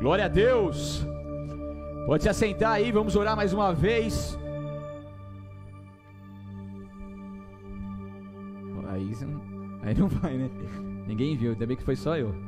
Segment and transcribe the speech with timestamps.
[0.00, 1.04] Glória a Deus.
[2.06, 4.38] Pode se assentar aí, vamos orar mais uma vez.
[8.88, 9.10] Aí
[9.82, 10.50] aí não vai, né?
[11.06, 12.34] Ninguém viu, ainda bem que foi só eu.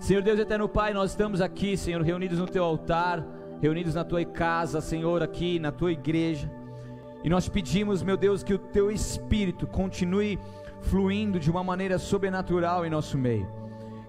[0.00, 3.26] Senhor Deus eterno Pai, nós estamos aqui, Senhor, reunidos no teu altar,
[3.60, 6.50] reunidos na tua casa, Senhor, aqui na tua igreja.
[7.22, 10.38] E nós pedimos, meu Deus, que o teu espírito continue
[10.80, 13.48] fluindo de uma maneira sobrenatural em nosso meio.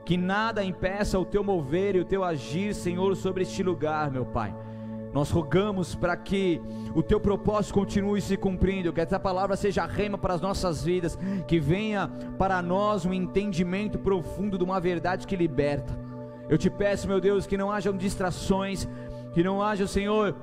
[0.06, 4.26] Que nada impeça o teu mover e o teu agir, Senhor, sobre este lugar, meu
[4.26, 4.56] Pai.
[5.14, 6.62] Nós rogamos para que
[6.94, 11.18] o teu propósito continue se cumprindo, que essa palavra seja rema para as nossas vidas,
[11.48, 15.98] que venha para nós um entendimento profundo de uma verdade que liberta.
[16.48, 18.88] Eu te peço, meu Deus, que não hajam distrações,
[19.34, 20.36] que não haja, Senhor,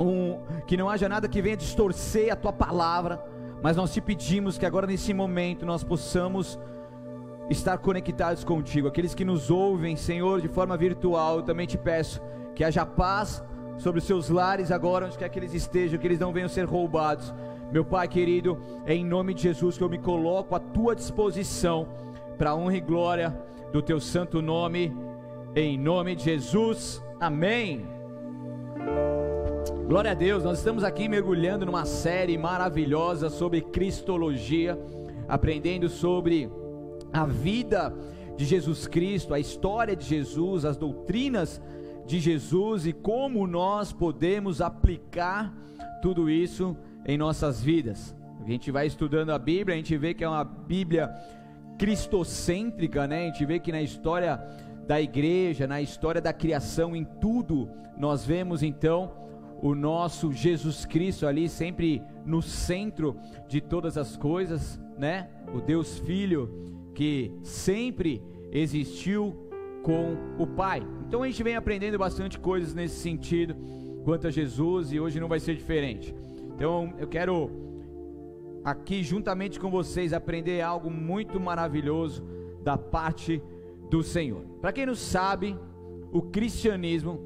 [0.00, 3.24] um, que não haja nada que venha distorcer a tua palavra,
[3.62, 6.58] mas nós te pedimos que agora nesse momento nós possamos
[7.50, 8.88] estar conectados contigo.
[8.88, 12.20] Aqueles que nos ouvem, Senhor, de forma virtual, eu também te peço
[12.54, 13.42] que haja paz
[13.78, 16.64] sobre os seus lares agora, onde quer que eles estejam, que eles não venham ser
[16.64, 17.32] roubados.
[17.70, 21.86] Meu Pai querido, é em nome de Jesus que eu me coloco à tua disposição
[22.36, 23.36] para a honra e glória
[23.72, 24.96] do teu santo nome,
[25.54, 27.02] em nome de Jesus.
[27.20, 27.86] Amém.
[29.70, 34.78] Glória a Deus, nós estamos aqui mergulhando numa série maravilhosa sobre Cristologia,
[35.28, 36.50] aprendendo sobre
[37.12, 37.94] a vida
[38.36, 41.60] de Jesus Cristo, a história de Jesus, as doutrinas
[42.06, 45.52] de Jesus e como nós podemos aplicar
[46.00, 48.16] tudo isso em nossas vidas.
[48.42, 51.10] A gente vai estudando a Bíblia, a gente vê que é uma Bíblia
[51.78, 53.24] cristocêntrica, né?
[53.24, 54.42] A gente vê que na história
[54.86, 59.27] da igreja, na história da criação, em tudo, nós vemos então
[59.62, 63.16] o nosso Jesus Cristo ali sempre no centro
[63.48, 65.28] de todas as coisas, né?
[65.54, 66.50] O Deus Filho
[66.94, 69.34] que sempre existiu
[69.82, 70.82] com o Pai.
[71.06, 73.56] Então a gente vem aprendendo bastante coisas nesse sentido
[74.04, 76.14] quanto a Jesus e hoje não vai ser diferente.
[76.54, 77.50] Então eu quero
[78.64, 82.24] aqui juntamente com vocês aprender algo muito maravilhoso
[82.62, 83.42] da parte
[83.88, 84.42] do Senhor.
[84.60, 85.56] Para quem não sabe,
[86.12, 87.20] o cristianismo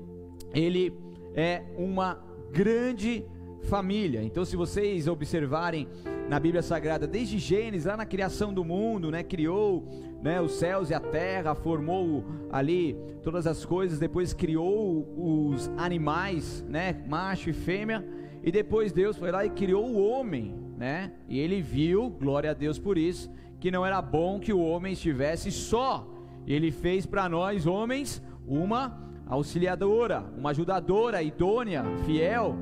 [0.53, 0.93] ele
[1.35, 3.25] é uma grande
[3.63, 4.23] família.
[4.23, 5.89] Então, se vocês observarem
[6.29, 9.89] na Bíblia Sagrada, desde Gênesis, lá na criação do mundo, né, criou
[10.23, 16.65] né, os céus e a terra, formou ali todas as coisas, depois criou os animais,
[16.69, 18.05] né, macho e fêmea,
[18.43, 21.13] e depois Deus foi lá e criou o homem, né?
[21.29, 23.31] E ele viu, glória a Deus por isso,
[23.61, 26.09] que não era bom que o homem estivesse só.
[26.45, 32.55] Ele fez para nós homens uma auxiliadora, uma ajudadora idônea, fiel,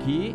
[0.00, 0.34] que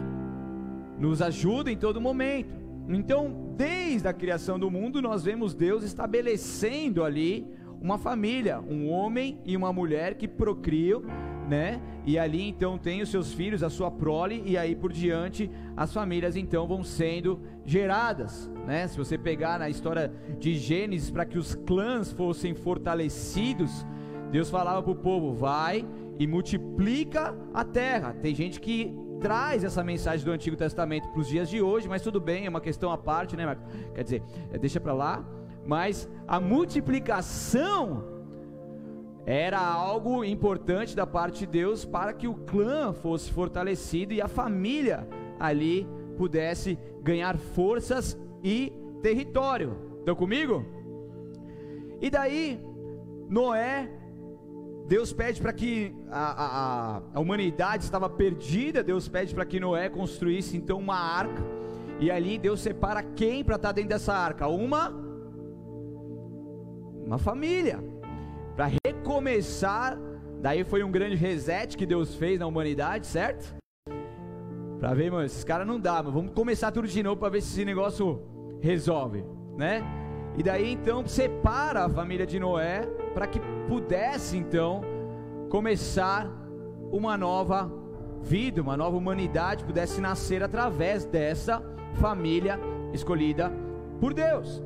[0.99, 2.53] nos ajuda em todo momento.
[2.87, 7.47] Então, desde a criação do mundo, nós vemos Deus estabelecendo ali
[7.81, 11.01] uma família, um homem e uma mulher que procriam,
[11.49, 11.81] né?
[12.05, 15.91] E ali então tem os seus filhos, a sua prole, e aí por diante as
[15.91, 18.87] famílias então vão sendo geradas, né?
[18.87, 23.83] Se você pegar na história de Gênesis, para que os clãs fossem fortalecidos,
[24.31, 25.85] Deus falava para o povo: vai
[26.17, 28.15] e multiplica a terra.
[28.21, 32.01] Tem gente que traz essa mensagem do Antigo Testamento para os dias de hoje, mas
[32.01, 33.63] tudo bem, é uma questão à parte, né, Marco?
[33.93, 35.23] Quer dizer, é, deixa para lá.
[35.65, 38.03] Mas a multiplicação
[39.25, 44.27] era algo importante da parte de Deus para que o clã fosse fortalecido e a
[44.27, 45.07] família
[45.39, 45.87] ali
[46.17, 49.77] pudesse ganhar forças e território.
[49.99, 50.65] Estão comigo?
[52.01, 52.59] E daí,
[53.29, 54.00] Noé
[54.91, 59.87] Deus pede para que a, a, a, humanidade estava perdida, Deus pede para que Noé
[59.87, 61.41] construísse então uma arca,
[61.97, 64.49] e ali Deus separa quem para estar tá dentro dessa arca?
[64.49, 64.93] Uma
[67.05, 67.79] uma família.
[68.53, 69.97] Para recomeçar,
[70.41, 73.55] daí foi um grande reset que Deus fez na humanidade, certo?
[74.77, 77.41] Para ver, mano, esses caras não dá, mas vamos começar tudo de novo para ver
[77.41, 78.21] se esse negócio
[78.59, 79.23] resolve,
[79.57, 80.00] né?
[80.37, 84.81] E daí então separa a família de Noé para que pudesse então
[85.49, 86.29] começar
[86.91, 87.71] uma nova
[88.21, 91.61] vida, uma nova humanidade pudesse nascer através dessa
[91.95, 92.59] família
[92.93, 93.51] escolhida
[93.99, 94.61] por Deus.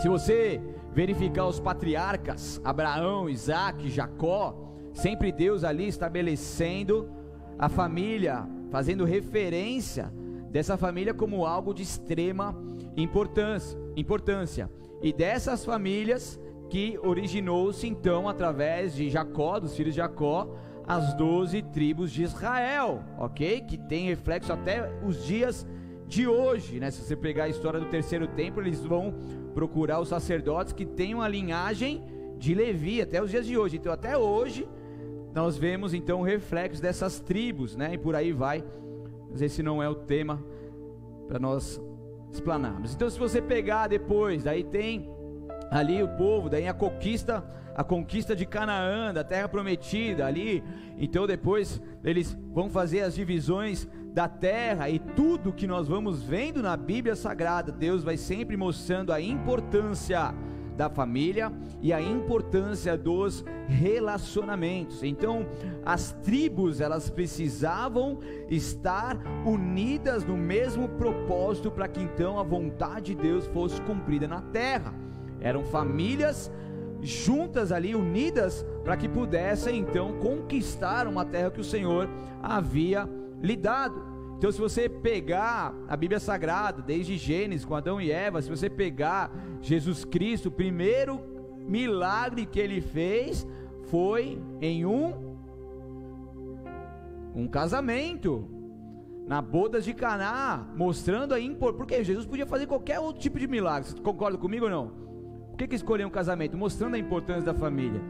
[0.00, 0.60] Se você
[0.92, 4.56] verificar os patriarcas, Abraão, Isaac, Jacó,
[4.92, 7.08] sempre Deus ali estabelecendo
[7.58, 10.12] a família, fazendo referência
[10.50, 12.56] dessa família como algo de extrema
[12.96, 14.70] importância, importância.
[15.04, 16.40] E dessas famílias
[16.70, 20.56] que originou-se então através de Jacó, dos filhos de Jacó,
[20.86, 23.60] as doze tribos de Israel, ok?
[23.60, 25.66] Que tem reflexo até os dias
[26.06, 26.90] de hoje, né?
[26.90, 29.12] Se você pegar a história do terceiro templo, eles vão
[29.52, 32.02] procurar os sacerdotes que tenham a linhagem
[32.38, 33.76] de Levi até os dias de hoje.
[33.76, 34.66] Então, até hoje,
[35.34, 37.92] nós vemos então o reflexo dessas tribos, né?
[37.92, 38.64] E por aí vai.
[39.30, 40.42] Mas esse não é o tema
[41.28, 41.78] para nós
[42.34, 42.94] explanarmos.
[42.94, 45.08] Então, se você pegar depois, daí tem
[45.70, 47.44] ali o povo, daí a conquista,
[47.74, 50.62] a conquista de Canaã, da terra prometida ali.
[50.98, 56.62] Então, depois eles vão fazer as divisões da terra e tudo que nós vamos vendo
[56.62, 60.32] na Bíblia Sagrada, Deus vai sempre mostrando a importância
[60.76, 65.02] da família e a importância dos relacionamentos.
[65.02, 65.46] Então,
[65.84, 68.18] as tribos, elas precisavam
[68.48, 69.16] estar
[69.46, 74.94] unidas no mesmo propósito para que então a vontade de Deus fosse cumprida na terra.
[75.40, 76.50] Eram famílias
[77.00, 82.08] juntas ali, unidas, para que pudessem então conquistar uma terra que o Senhor
[82.42, 83.08] havia
[83.42, 84.13] lhe dado.
[84.44, 88.68] Então, se você pegar a Bíblia Sagrada, desde Gênesis com Adão e Eva, se você
[88.68, 89.32] pegar
[89.62, 91.18] Jesus Cristo, o primeiro
[91.66, 93.46] milagre que ele fez
[93.84, 95.34] foi em um
[97.34, 98.46] um casamento
[99.26, 101.78] na bodas de Caná, mostrando a importância.
[101.78, 103.88] Porque Jesus podia fazer qualquer outro tipo de milagre.
[103.88, 104.88] Você concorda comigo ou não?
[105.52, 106.54] Por que, que escolheu um casamento?
[106.54, 108.02] Mostrando a importância da família.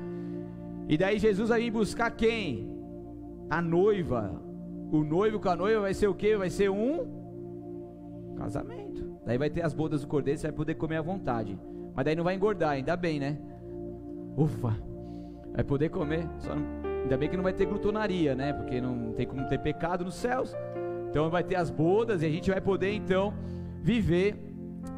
[0.89, 2.69] E daí Jesus vir buscar quem?
[3.49, 4.43] A noiva,
[4.97, 6.37] o noivo com a noiva vai ser o que?
[6.37, 9.19] Vai ser um casamento.
[9.27, 11.59] Daí vai ter as bodas do cordeiro, você vai poder comer à vontade.
[11.95, 13.39] Mas daí não vai engordar, ainda bem, né?
[14.37, 14.77] Ufa,
[15.53, 16.29] vai poder comer.
[16.39, 16.65] Só não...
[17.03, 18.53] Ainda bem que não vai ter glutonaria, né?
[18.53, 20.55] Porque não tem como ter pecado nos céus.
[21.11, 23.35] Então vai ter as bodas e a gente vai poder então
[23.83, 24.37] viver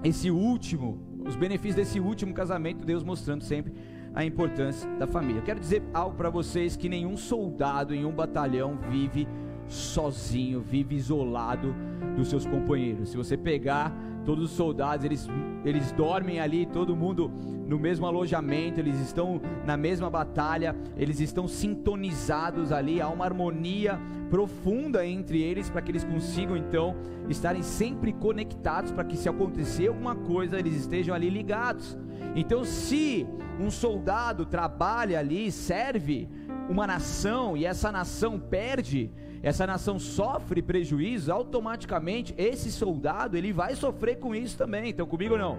[0.04, 3.72] esse último, os benefícios desse último casamento, Deus mostrando sempre
[4.14, 5.40] a importância da família.
[5.40, 9.26] Eu quero dizer algo para vocês que nenhum soldado em um batalhão vive
[9.68, 11.74] sozinho, vive isolado
[12.16, 13.10] dos seus companheiros.
[13.10, 13.92] Se você pegar
[14.24, 15.28] todos os soldados, eles,
[15.64, 17.30] eles dormem ali, todo mundo
[17.66, 24.00] no mesmo alojamento, eles estão na mesma batalha, eles estão sintonizados ali, há uma harmonia
[24.30, 26.96] profunda entre eles para que eles consigam então
[27.28, 31.96] estarem sempre conectados para que se acontecer alguma coisa, eles estejam ali ligados.
[32.34, 33.26] Então, se
[33.60, 36.28] um soldado trabalha ali, serve
[36.68, 39.10] uma nação e essa nação perde,
[39.46, 44.90] essa nação sofre prejuízo, automaticamente esse soldado ele vai sofrer com isso também.
[44.90, 45.56] Então comigo não.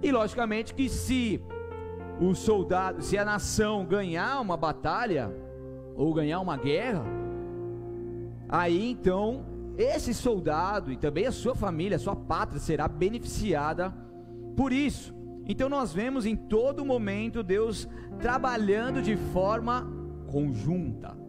[0.00, 1.42] E logicamente que se
[2.20, 5.28] o soldado, se a nação ganhar uma batalha
[5.96, 7.02] ou ganhar uma guerra,
[8.48, 9.44] aí então
[9.76, 13.92] esse soldado e também a sua família, a sua pátria será beneficiada
[14.56, 15.12] por isso.
[15.48, 17.88] Então nós vemos em todo momento Deus
[18.20, 19.84] trabalhando de forma
[20.28, 21.19] conjunta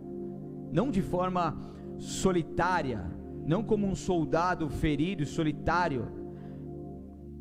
[0.72, 1.58] não de forma
[1.98, 3.06] solitária,
[3.46, 6.08] não como um soldado ferido, solitário,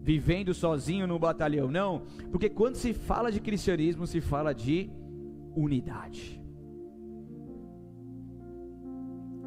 [0.02, 4.90] vivendo sozinho no batalhão, não, porque quando se fala de cristianismo, se fala de
[5.54, 6.40] unidade.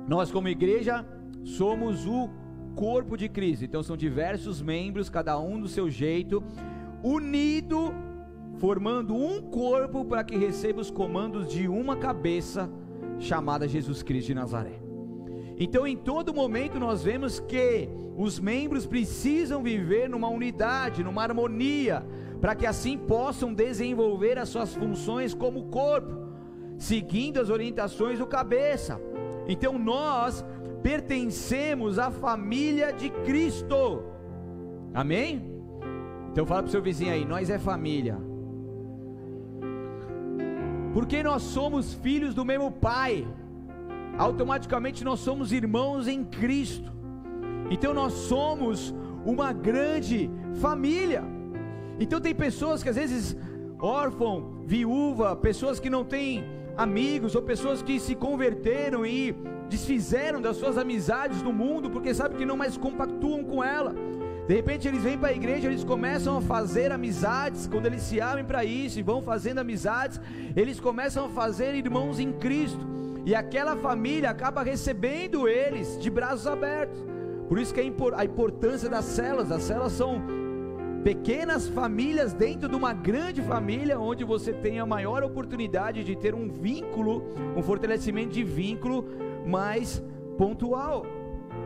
[0.07, 1.05] Nós, como igreja,
[1.43, 2.29] somos o
[2.75, 6.43] corpo de Cristo, então são diversos membros, cada um do seu jeito,
[7.03, 7.93] unido,
[8.57, 12.69] formando um corpo para que receba os comandos de uma cabeça
[13.23, 14.79] chamada Jesus Cristo de Nazaré.
[15.57, 17.87] Então, em todo momento, nós vemos que
[18.17, 22.05] os membros precisam viver numa unidade, numa harmonia,
[22.41, 26.27] para que assim possam desenvolver as suas funções como corpo,
[26.77, 28.99] seguindo as orientações do cabeça.
[29.47, 30.43] Então, nós
[30.81, 34.03] pertencemos à família de Cristo.
[34.93, 35.51] Amém?
[36.31, 38.32] Então, fala para o seu vizinho aí: nós é família.
[40.93, 43.27] Porque nós somos filhos do mesmo Pai,
[44.17, 46.91] automaticamente nós somos irmãos em Cristo.
[47.71, 48.93] Então nós somos
[49.25, 51.23] uma grande família.
[51.99, 53.35] Então tem pessoas que às vezes
[53.79, 56.45] órfão, viúva, pessoas que não têm
[56.77, 59.35] amigos ou pessoas que se converteram e
[59.69, 63.95] desfizeram das suas amizades do mundo porque sabem que não mais compactuam com ela.
[64.47, 68.19] De repente eles vêm para a igreja, eles começam a fazer amizades, quando eles se
[68.19, 70.19] abrem para isso e vão fazendo amizades,
[70.53, 72.85] eles começam a fazer irmãos em Cristo,
[73.25, 76.99] e aquela família acaba recebendo eles de braços abertos.
[77.47, 80.21] Por isso que a importância das celas, as celas são
[81.05, 86.35] pequenas famílias dentro de uma grande família, onde você tem a maior oportunidade de ter
[86.35, 87.23] um vínculo,
[87.55, 89.05] um fortalecimento de vínculo
[89.45, 90.03] mais
[90.37, 91.05] pontual.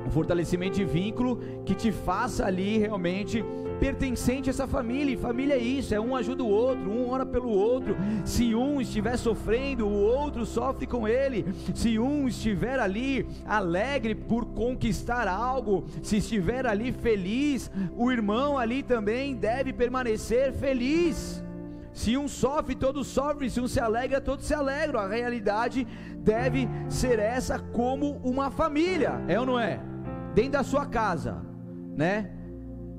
[0.08, 3.44] Um fortalecimento de vínculo que te faça ali realmente
[3.80, 5.14] pertencente a essa família.
[5.14, 7.96] E família é isso, é um ajuda o outro, um ora pelo outro.
[8.26, 11.46] Se um estiver sofrendo, o outro sofre com ele.
[11.76, 18.82] Se um estiver ali alegre por conquistar algo, se estiver ali feliz, o irmão ali
[18.82, 21.44] também deve permanecer feliz.
[21.94, 23.50] Se um sofre, todos sofrem.
[23.50, 25.00] Se um se alegra, todos se alegram.
[25.00, 25.88] A realidade
[26.18, 29.80] deve ser essa como uma família, é ou não é?
[30.38, 31.42] Dentro da sua casa,
[31.96, 32.30] né?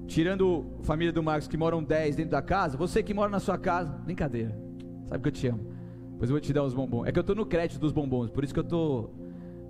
[0.08, 3.38] Tirando a família do Marcos que moram 10 dentro da casa, você que mora na
[3.38, 4.60] sua casa, brincadeira.
[5.06, 5.72] Sabe que eu te amo.
[6.18, 7.06] Pois eu vou te dar os bombons.
[7.06, 9.10] É que eu tô no crédito dos bombons, por isso que eu tô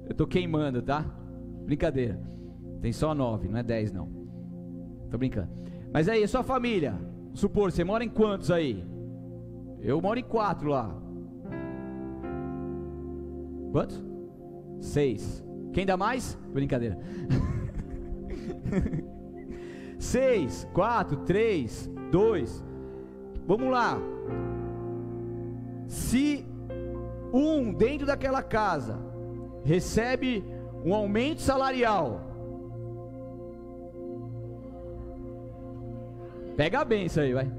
[0.08, 1.04] eu tô queimando, tá?
[1.66, 2.18] Brincadeira.
[2.80, 4.08] Tem só 9, não é 10 não.
[5.10, 5.50] Tô brincando.
[5.92, 6.94] Mas aí, sua família,
[7.34, 8.82] supor, você mora em quantos aí?
[9.82, 10.98] Eu moro em quatro lá.
[13.72, 14.02] Quantos?
[14.80, 15.44] Seis.
[15.75, 16.34] Quem dá mais?
[16.50, 16.98] Brincadeira.
[19.99, 22.64] Seis, quatro, três, dois.
[23.47, 23.99] Vamos lá.
[25.87, 26.47] Se
[27.33, 28.99] um dentro daquela casa
[29.64, 30.45] recebe
[30.85, 32.21] um aumento salarial,
[36.57, 37.50] pega bem isso aí, vai.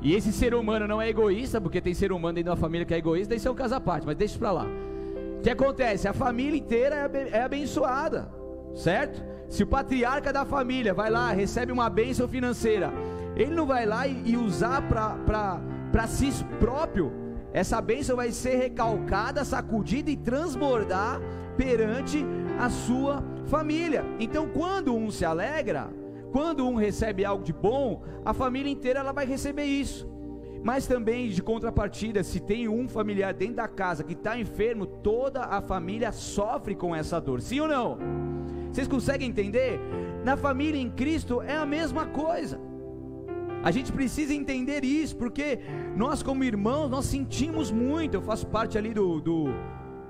[0.00, 2.86] E esse ser humano não é egoísta, porque tem ser humano dentro de uma família
[2.86, 4.66] que é egoísta, isso é um caso à parte, mas deixa pra lá.
[5.38, 6.08] O que acontece?
[6.08, 8.28] A família inteira é, é abençoada,
[8.74, 9.22] certo?
[9.48, 12.92] Se o patriarca da família vai lá, recebe uma bênção financeira,
[13.34, 17.12] ele não vai lá e, usar para si próprio,
[17.52, 21.20] essa bênção vai ser recalcada, sacudida e transbordar
[21.56, 22.24] perante
[22.58, 24.04] a sua família.
[24.20, 25.88] Então, quando um se alegra,
[26.30, 30.06] quando um recebe algo de bom, a família inteira ela vai receber isso.
[30.62, 35.42] Mas também de contrapartida, se tem um familiar dentro da casa que está enfermo, toda
[35.42, 37.40] a família sofre com essa dor.
[37.40, 37.98] Sim ou não?
[38.78, 39.80] Vocês conseguem entender?
[40.24, 42.60] Na família em Cristo é a mesma coisa.
[43.64, 45.58] A gente precisa entender isso, porque
[45.96, 48.14] nós, como irmãos, nós sentimos muito.
[48.14, 49.46] Eu faço parte ali do, do,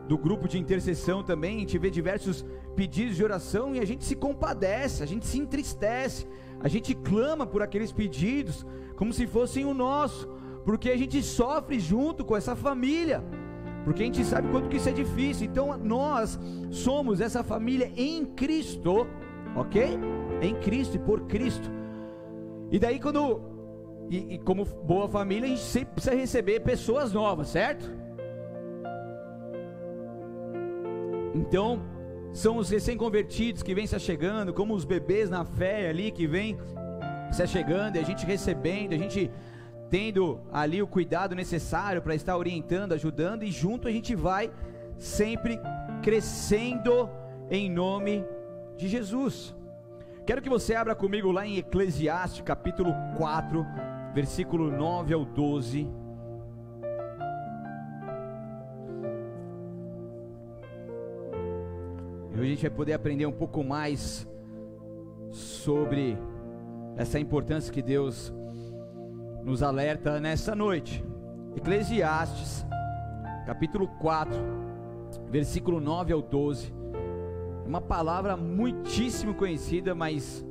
[0.06, 1.56] do grupo de intercessão também.
[1.56, 2.44] A gente vê diversos
[2.76, 6.26] pedidos de oração e a gente se compadece, a gente se entristece,
[6.60, 10.28] a gente clama por aqueles pedidos como se fossem o nosso,
[10.66, 13.25] porque a gente sofre junto com essa família,
[13.85, 15.47] porque a gente sabe quanto que isso é difícil.
[15.47, 16.38] Então nós
[16.70, 19.06] somos essa família em Cristo,
[19.56, 19.99] ok?
[20.42, 21.70] Em Cristo e por Cristo.
[22.70, 23.40] E daí quando
[24.11, 27.90] e, e como boa família a gente sempre precisa receber pessoas novas, certo?
[31.35, 31.80] Então
[32.32, 36.58] são os recém-convertidos que vêm se chegando, como os bebês na fé ali que vêm
[37.32, 39.30] se chegando, e a gente recebendo, a gente
[39.90, 44.50] tendo ali o cuidado necessário para estar orientando, ajudando, e junto a gente vai
[44.99, 45.59] sempre
[46.02, 47.09] crescendo
[47.50, 48.25] em nome
[48.76, 49.54] de Jesus.
[50.26, 53.64] Quero que você abra comigo lá em Eclesiastes capítulo 4,
[54.14, 55.88] versículo 9 ao 12.
[62.30, 64.28] E hoje a gente vai poder aprender um pouco mais
[65.30, 66.18] sobre
[66.97, 68.33] essa importância que Deus
[69.49, 71.02] nos alerta nessa noite.
[71.57, 72.67] Eclesiastes,
[73.47, 74.38] capítulo 4,
[75.31, 76.71] versículo 9 ao 12.
[77.67, 80.45] Uma palavra muitíssimo conhecida, mas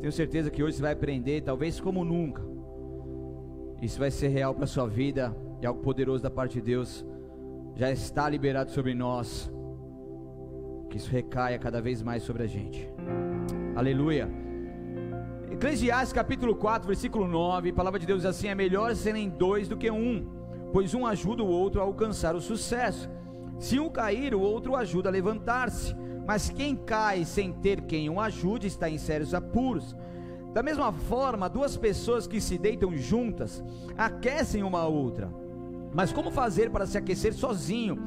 [0.00, 2.42] tenho certeza que hoje você vai aprender, talvez como nunca.
[3.80, 7.06] Isso vai ser real para sua vida e algo poderoso da parte de Deus
[7.76, 9.50] já está liberado sobre nós
[10.90, 12.88] que isso recaia cada vez mais sobre a gente.
[13.74, 14.47] Aleluia.
[15.58, 19.66] Eclesiastes capítulo 4, versículo 9, a palavra de Deus diz assim: é melhor serem dois
[19.66, 20.24] do que um,
[20.72, 23.10] pois um ajuda o outro a alcançar o sucesso.
[23.58, 25.96] Se um cair, o outro ajuda a levantar-se.
[26.24, 29.96] Mas quem cai sem ter quem o ajude está em sérios apuros.
[30.54, 33.60] Da mesma forma, duas pessoas que se deitam juntas
[33.96, 35.28] aquecem uma a outra.
[35.92, 37.98] Mas como fazer para se aquecer sozinho?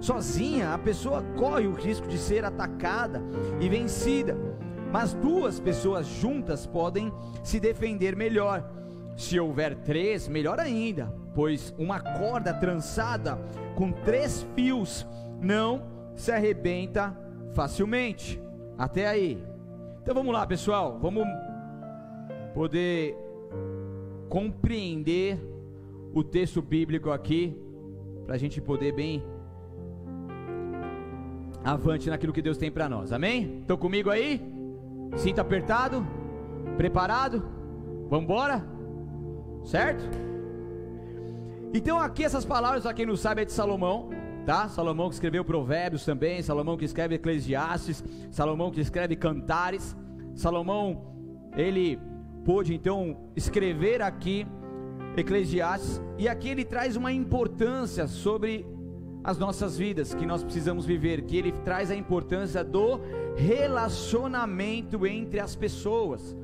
[0.00, 3.20] Sozinha, a pessoa corre o risco de ser atacada
[3.60, 4.38] e vencida,
[4.92, 8.68] mas duas pessoas juntas podem se defender melhor.
[9.16, 13.38] Se houver três, melhor ainda, pois uma corda trançada
[13.74, 15.06] com três fios
[15.40, 15.82] não
[16.14, 17.16] se arrebenta
[17.52, 18.40] facilmente.
[18.78, 19.42] Até aí.
[20.02, 21.24] Então vamos lá, pessoal, vamos
[22.54, 23.16] poder
[24.28, 25.38] compreender
[26.14, 27.56] o texto bíblico aqui,
[28.24, 29.22] para a gente poder bem
[31.62, 33.12] avante naquilo que Deus tem para nós.
[33.12, 33.58] Amém?
[33.60, 34.59] Estão comigo aí?
[35.16, 36.06] Sinta apertado?
[36.76, 37.42] Preparado?
[38.08, 38.64] Vamos embora?
[39.64, 40.02] Certo?
[41.72, 44.10] Então aqui essas palavras, para quem não sabe, é de Salomão,
[44.44, 44.68] tá?
[44.68, 49.96] Salomão que escreveu Provérbios também, Salomão que escreve Eclesiastes, Salomão que escreve Cantares.
[50.34, 51.14] Salomão,
[51.56, 51.98] ele
[52.44, 54.46] pôde então escrever aqui
[55.16, 58.66] Eclesiastes, e aqui ele traz uma importância sobre
[59.22, 63.00] as nossas vidas que nós precisamos viver, que ele traz a importância do
[63.36, 66.36] relacionamento entre as pessoas.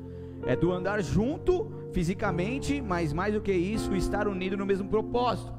[0.45, 5.51] É do andar junto fisicamente, mas mais do que isso, estar unido no mesmo propósito.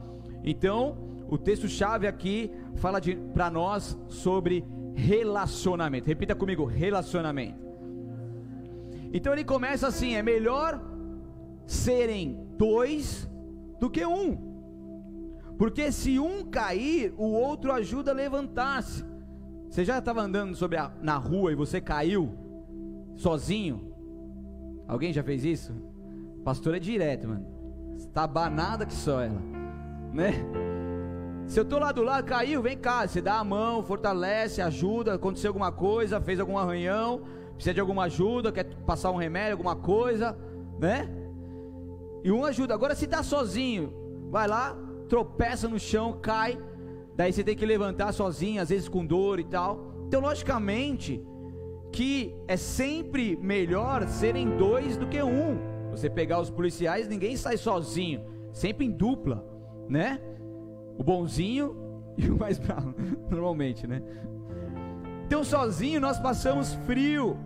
[0.44, 0.96] Então,
[1.28, 3.00] o texto chave aqui fala
[3.34, 6.06] para nós sobre relacionamento.
[6.06, 7.68] Repita comigo, relacionamento.
[9.12, 10.80] Então ele começa assim: é melhor
[11.66, 13.28] serem dois
[13.78, 14.47] do que um.
[15.58, 19.04] Porque se um cair, o outro ajuda a levantar-se.
[19.68, 22.32] Você já estava andando sobre a, na rua e você caiu
[23.16, 23.92] sozinho?
[24.86, 25.74] Alguém já fez isso?
[26.44, 27.46] Pastor é direto, mano.
[27.96, 29.40] Está banada que só ela,
[30.14, 30.32] né?
[31.48, 35.14] Se eu estou lá do lado, caiu, vem cá, você dá a mão, fortalece, ajuda,
[35.14, 37.22] aconteceu alguma coisa, fez algum arranhão,
[37.54, 40.38] precisa de alguma ajuda, quer passar um remédio, alguma coisa,
[40.78, 41.08] né?
[42.22, 42.74] E um ajuda.
[42.74, 43.92] Agora se está sozinho,
[44.30, 44.76] vai lá,
[45.08, 46.58] tropeça no chão, cai,
[47.16, 49.94] daí você tem que levantar sozinho, às vezes com dor e tal.
[50.06, 51.24] Então, logicamente,
[51.92, 55.58] que é sempre melhor serem dois do que um.
[55.90, 59.44] Você pegar os policiais, ninguém sai sozinho, sempre em dupla,
[59.88, 60.20] né?
[60.96, 61.76] O bonzinho
[62.16, 62.94] e o mais bravo,
[63.30, 64.02] normalmente, né?
[65.26, 67.36] Então, sozinho nós passamos frio,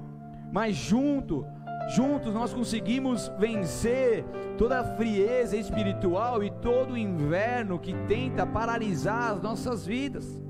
[0.52, 1.45] mas junto
[1.89, 4.25] Juntos nós conseguimos vencer
[4.57, 10.41] toda a frieza espiritual e todo o inverno que tenta paralisar as nossas vidas.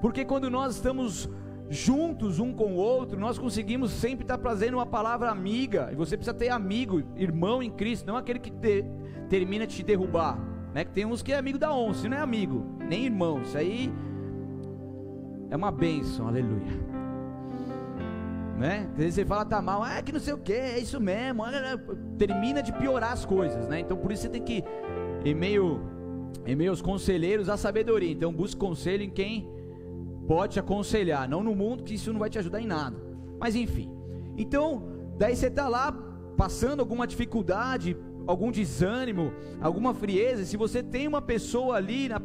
[0.00, 1.28] Porque quando nós estamos
[1.68, 5.88] juntos um com o outro, nós conseguimos sempre estar trazendo uma palavra amiga.
[5.92, 8.84] E você precisa ter amigo, irmão em Cristo, não aquele que te,
[9.28, 10.38] termina de te derrubar.
[10.72, 10.84] Né?
[10.84, 13.42] Que tem uns que é amigo da onça, não é amigo, nem irmão.
[13.42, 13.92] Isso aí
[15.50, 16.97] é uma bênção, aleluia
[18.58, 18.88] né?
[18.90, 21.44] Às vezes você fala tá mal, ah, que não sei o que, é isso mesmo,
[22.18, 23.80] termina de piorar as coisas, né?
[23.80, 24.64] Então por isso você tem que
[25.24, 25.80] em meio
[26.44, 28.10] em meus conselheiros a sabedoria.
[28.10, 29.48] Então busque conselho em quem
[30.26, 32.96] pode te aconselhar, não no mundo que isso não vai te ajudar em nada.
[33.38, 33.90] Mas enfim.
[34.36, 34.82] Então,
[35.16, 35.92] daí você tá lá
[36.36, 37.96] passando alguma dificuldade,
[38.28, 42.20] algum desânimo, alguma frieza, se você tem uma pessoa ali na,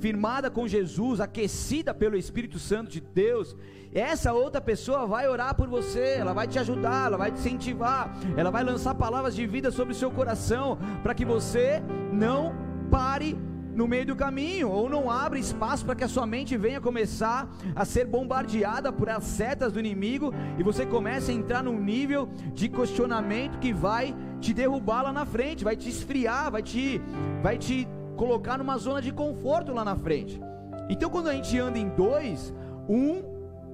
[0.00, 3.54] firmada com Jesus, aquecida pelo Espírito Santo de Deus,
[3.92, 8.10] essa outra pessoa vai orar por você, ela vai te ajudar, ela vai te incentivar,
[8.38, 12.54] ela vai lançar palavras de vida sobre o seu coração, para que você não
[12.90, 13.38] pare
[13.74, 17.48] no meio do caminho, ou não abre espaço para que a sua mente venha começar
[17.74, 22.28] a ser bombardeada por as setas do inimigo e você comece a entrar num nível
[22.52, 27.00] de questionamento que vai te derrubar lá na frente, vai te esfriar, vai te,
[27.42, 30.40] vai te colocar numa zona de conforto lá na frente.
[30.88, 32.54] Então, quando a gente anda em dois,
[32.88, 33.22] um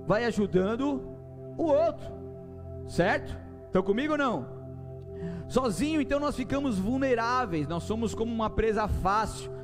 [0.07, 1.03] vai ajudando
[1.57, 2.07] o outro,
[2.87, 3.37] certo?
[3.67, 4.59] Estão comigo ou não?
[5.49, 9.58] Sozinho, então nós ficamos vulneráveis, nós somos como uma presa fácil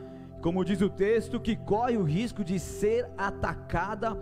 [0.45, 4.15] como diz o texto, que corre o risco de ser atacada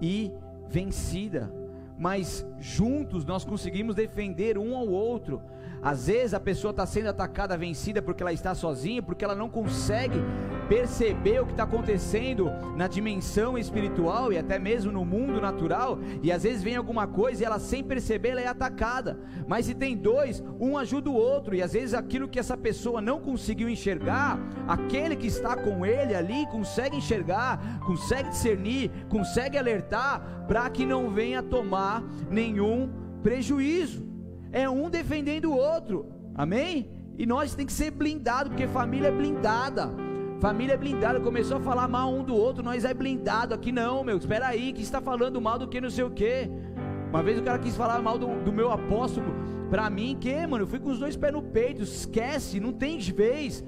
[0.00, 0.32] e
[0.70, 1.52] vencida.
[1.98, 5.42] Mas juntos nós conseguimos defender um ao outro.
[5.82, 9.48] Às vezes a pessoa está sendo atacada, vencida porque ela está sozinha, porque ela não
[9.48, 10.20] consegue
[10.68, 15.98] perceber o que está acontecendo na dimensão espiritual e até mesmo no mundo natural.
[16.22, 19.18] E às vezes vem alguma coisa e ela sem perceber ela é atacada.
[19.46, 21.54] Mas se tem dois, um ajuda o outro.
[21.54, 26.14] E às vezes aquilo que essa pessoa não conseguiu enxergar, aquele que está com ele
[26.14, 32.90] ali consegue enxergar, consegue discernir, consegue alertar para que não venha tomar nenhum
[33.22, 34.05] prejuízo
[34.52, 36.90] é um defendendo o outro, amém?
[37.18, 39.90] E nós tem que ser blindado, porque família é blindada.
[40.38, 43.54] Família é blindada, começou a falar mal um do outro, nós é blindado.
[43.54, 46.50] Aqui não, meu, espera aí, que está falando mal do que não sei o que.
[47.08, 49.34] Uma vez o cara quis falar mal do, do meu apóstolo
[49.70, 52.98] para mim, que, mano, eu fui com os dois pés no peito, esquece, não tem
[52.98, 53.64] vez.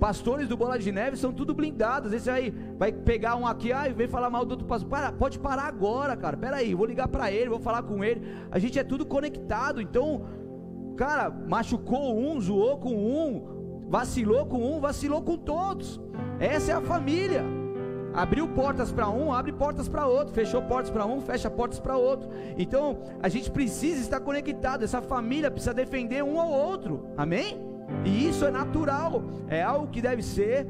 [0.00, 2.14] Pastores do Bola de Neve são tudo blindados.
[2.14, 4.88] Esse aí vai pegar um aqui, ah, e vem falar mal do outro pastor.
[4.88, 6.38] Para, pode parar agora, cara.
[6.38, 8.22] Pera aí, vou ligar para ele, vou falar com ele.
[8.50, 9.78] A gente é tudo conectado.
[9.78, 10.24] Então,
[10.96, 16.00] cara, machucou um, zoou com um, vacilou com um, vacilou com todos.
[16.38, 17.44] Essa é a família.
[18.14, 21.96] Abriu portas para um, abre portas para outro, fechou portas para um, fecha portas para
[21.96, 22.30] outro.
[22.56, 24.82] Então, a gente precisa estar conectado.
[24.82, 27.06] Essa família precisa defender um ao outro.
[27.18, 27.69] Amém?
[28.04, 30.66] E isso é natural, é algo que deve ser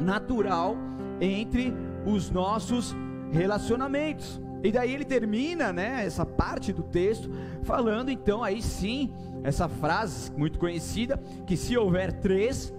[0.00, 0.76] natural
[1.20, 1.72] entre
[2.04, 2.94] os nossos
[3.30, 4.40] relacionamentos.
[4.62, 7.30] E daí ele termina, né, essa parte do texto
[7.62, 9.12] falando então aí sim
[9.44, 12.74] essa frase muito conhecida que se houver três,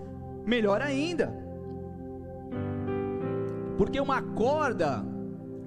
[0.46, 1.34] melhor ainda.
[3.78, 5.06] Porque uma corda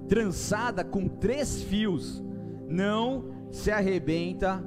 [0.07, 2.23] trançada com três fios
[2.67, 4.63] não se arrebenta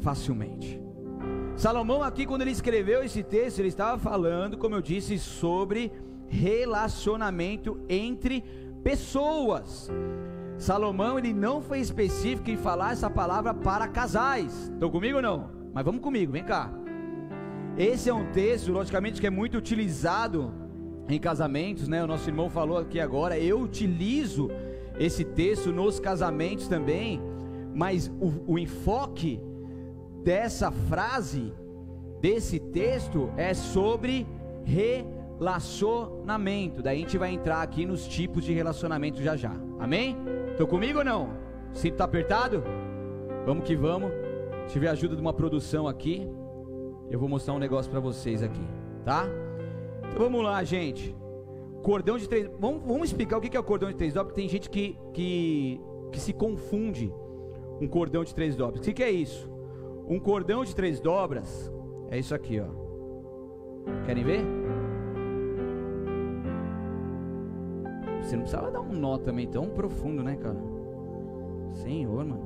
[0.00, 0.80] facilmente.
[1.56, 5.92] Salomão, aqui, quando ele escreveu esse texto, ele estava falando, como eu disse, sobre
[6.28, 8.42] relacionamento entre
[8.82, 9.90] pessoas.
[10.56, 14.70] Salomão, ele não foi específico em falar essa palavra para casais.
[14.72, 15.50] Estão comigo ou não?
[15.72, 16.72] Mas vamos comigo, vem cá.
[17.76, 20.52] Esse é um texto, logicamente, que é muito utilizado
[21.08, 22.02] em casamentos, né?
[22.02, 23.38] O nosso irmão falou aqui agora.
[23.38, 24.50] Eu utilizo
[24.98, 27.20] esse texto nos casamentos também,
[27.74, 29.40] mas o, o enfoque
[30.22, 31.52] dessa frase,
[32.20, 34.26] desse texto, é sobre
[34.64, 36.82] relacionamento.
[36.82, 39.52] Daí a gente vai entrar aqui nos tipos de relacionamento já já.
[39.78, 40.16] Amém?
[40.50, 41.30] Estão comigo ou não?
[41.72, 42.62] Cinto tá apertado?
[43.44, 44.12] Vamos que vamos.
[44.66, 46.28] Se tiver ajuda de uma produção aqui,
[47.10, 48.62] eu vou mostrar um negócio para vocês aqui,
[49.04, 49.26] tá?
[50.08, 51.16] Então vamos lá, gente.
[51.82, 52.48] Cordão de três.
[52.60, 55.80] Vamos, vamos explicar o que é o cordão de três dobras, tem gente que, que,
[56.12, 57.12] que se confunde
[57.80, 58.86] um cordão de três dobras.
[58.86, 59.51] O que é isso?
[60.12, 61.72] Um cordão de três dobras
[62.10, 62.66] é isso aqui, ó.
[64.04, 64.44] Querem ver?
[68.20, 70.58] Você não precisava dar um nó também tão profundo, né, cara?
[71.72, 72.44] Senhor, mano.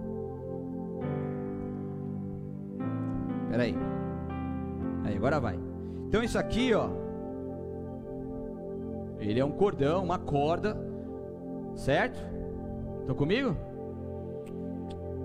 [3.51, 3.75] Pera aí.
[5.03, 5.59] Aí, agora vai.
[6.07, 6.89] Então isso aqui, ó.
[9.19, 10.79] Ele é um cordão, uma corda.
[11.75, 12.17] Certo?
[13.01, 13.57] Estão comigo?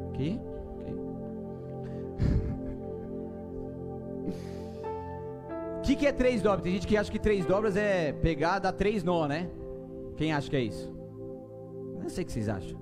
[0.10, 0.42] Aqui.
[5.78, 6.64] O que, que é três dobras?
[6.64, 9.50] Tem gente que acha que três dobras é pegar, dar três nó, né?
[10.16, 10.92] Quem acha que é isso?
[12.02, 12.80] Não sei o que vocês acham.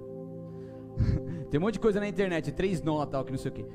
[1.50, 3.66] Tem um monte de coisa na internet, três nó, tal, que não sei o que.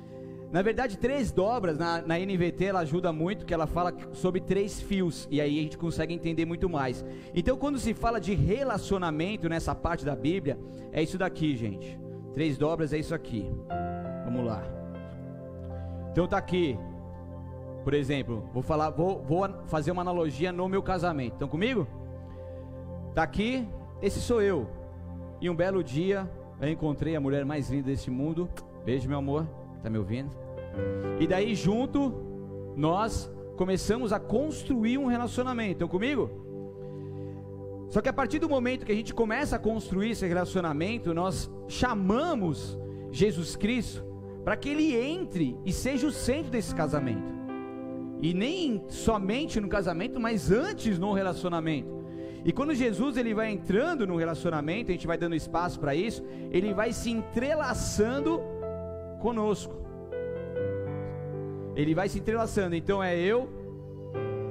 [0.54, 4.80] Na verdade, três dobras na, na NVT ela ajuda muito, que ela fala sobre três
[4.80, 7.04] fios, e aí a gente consegue entender muito mais.
[7.34, 10.56] Então, quando se fala de relacionamento nessa parte da Bíblia,
[10.92, 11.98] é isso daqui, gente.
[12.32, 13.50] Três dobras é isso aqui.
[14.24, 14.83] Vamos lá.
[16.14, 16.78] Então tá aqui.
[17.82, 21.32] Por exemplo, vou falar, vou, vou fazer uma analogia no meu casamento.
[21.32, 21.88] Estão comigo?
[23.16, 23.68] Tá aqui,
[24.00, 24.70] esse sou eu.
[25.40, 28.48] E um belo dia eu encontrei a mulher mais linda deste mundo.
[28.84, 29.44] Beijo, meu amor.
[29.82, 30.30] Tá me ouvindo?
[31.18, 32.14] E daí junto
[32.76, 35.72] nós começamos a construir um relacionamento.
[35.72, 36.30] Estão comigo?
[37.88, 41.50] Só que a partir do momento que a gente começa a construir esse relacionamento, nós
[41.66, 42.78] chamamos
[43.10, 44.13] Jesus Cristo
[44.44, 47.32] para que ele entre e seja o centro desse casamento.
[48.20, 52.04] E nem somente no casamento, mas antes no relacionamento.
[52.44, 56.22] E quando Jesus ele vai entrando no relacionamento, a gente vai dando espaço para isso,
[56.50, 58.40] ele vai se entrelaçando
[59.20, 59.74] conosco.
[61.74, 62.76] Ele vai se entrelaçando.
[62.76, 63.48] Então é eu,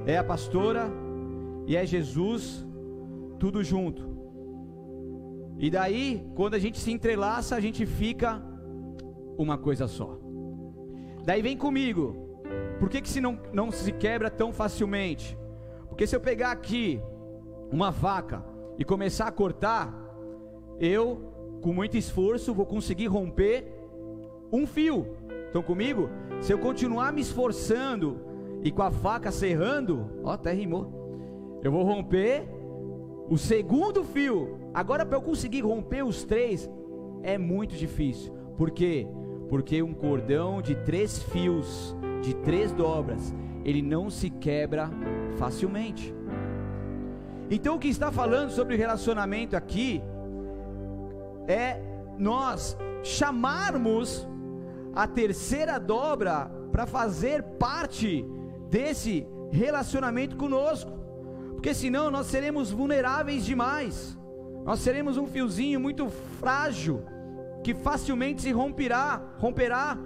[0.07, 0.91] é a pastora
[1.67, 2.65] e é Jesus,
[3.39, 4.11] tudo junto.
[5.59, 8.41] E daí, quando a gente se entrelaça, a gente fica
[9.37, 10.19] uma coisa só.
[11.25, 12.15] Daí vem comigo.
[12.79, 15.37] Por que, que se não, não se quebra tão facilmente?
[15.87, 17.01] Porque se eu pegar aqui
[17.71, 18.43] uma faca
[18.77, 19.93] e começar a cortar,
[20.79, 23.65] eu, com muito esforço, vou conseguir romper
[24.51, 25.07] um fio.
[25.45, 26.09] Estão comigo?
[26.41, 28.19] Se eu continuar me esforçando
[28.63, 31.59] e com a faca serrando, ó, até rimou.
[31.63, 32.47] Eu vou romper
[33.29, 34.59] o segundo fio.
[34.73, 36.69] Agora, para eu conseguir romper os três,
[37.21, 38.33] é muito difícil.
[38.57, 39.07] Por quê?
[39.07, 39.22] Porque
[39.83, 44.89] um cordão de três fios, de três dobras, ele não se quebra
[45.37, 46.13] facilmente.
[47.49, 50.01] Então o que está falando sobre relacionamento aqui
[51.47, 51.81] é
[52.17, 54.27] nós chamarmos
[54.95, 58.25] a terceira dobra para fazer parte
[58.69, 60.91] desse relacionamento conosco,
[61.51, 64.17] porque senão nós seremos vulneráveis demais,
[64.65, 67.03] nós seremos um fiozinho muito frágil
[67.63, 69.97] que facilmente se romperá, romperá,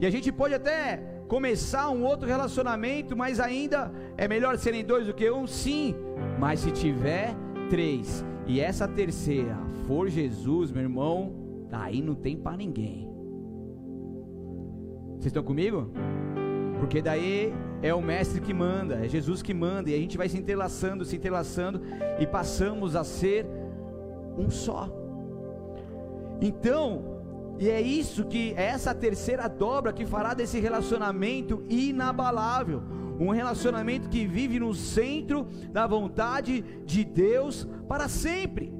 [0.00, 0.96] e a gente pode até
[1.28, 5.94] começar um outro relacionamento, mas ainda é melhor serem dois do que um, sim.
[6.38, 7.34] Mas se tiver
[7.68, 9.56] três e essa terceira
[9.86, 11.34] for Jesus, meu irmão,
[11.72, 13.10] aí não tem para ninguém.
[15.14, 15.90] Vocês estão comigo?
[16.78, 20.28] Porque daí é o mestre que manda, é Jesus que manda, e a gente vai
[20.28, 21.80] se entrelaçando, se entrelaçando
[22.20, 23.46] e passamos a ser
[24.36, 25.05] um só.
[26.40, 27.16] Então,
[27.58, 32.82] e é isso que é essa terceira dobra que fará desse relacionamento inabalável,
[33.18, 38.74] um relacionamento que vive no centro da vontade de Deus para sempre.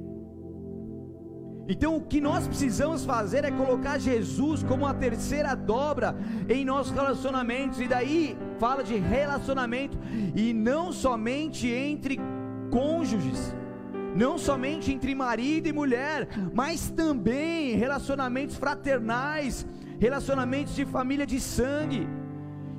[1.69, 6.15] Então o que nós precisamos fazer é colocar Jesus como a terceira dobra
[6.47, 9.97] em nossos relacionamentos, e daí fala de relacionamento,
[10.33, 12.19] e não somente entre
[12.71, 13.53] cônjuges,
[14.17, 19.65] não somente entre marido e mulher, mas também relacionamentos fraternais,
[19.99, 22.07] relacionamentos de família de sangue.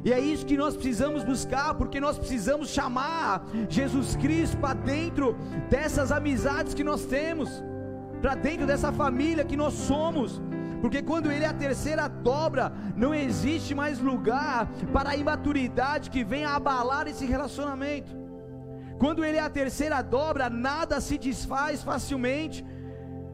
[0.04, 5.36] E é isso que nós precisamos buscar, porque nós precisamos chamar Jesus Cristo para dentro
[5.70, 7.62] dessas amizades que nós temos,
[8.20, 10.42] para dentro dessa família que nós somos.
[10.80, 16.24] Porque quando ele é a terceira dobra, não existe mais lugar para a imaturidade que
[16.24, 18.17] venha abalar esse relacionamento.
[18.98, 22.64] Quando ele é a terceira dobra, nada se desfaz facilmente.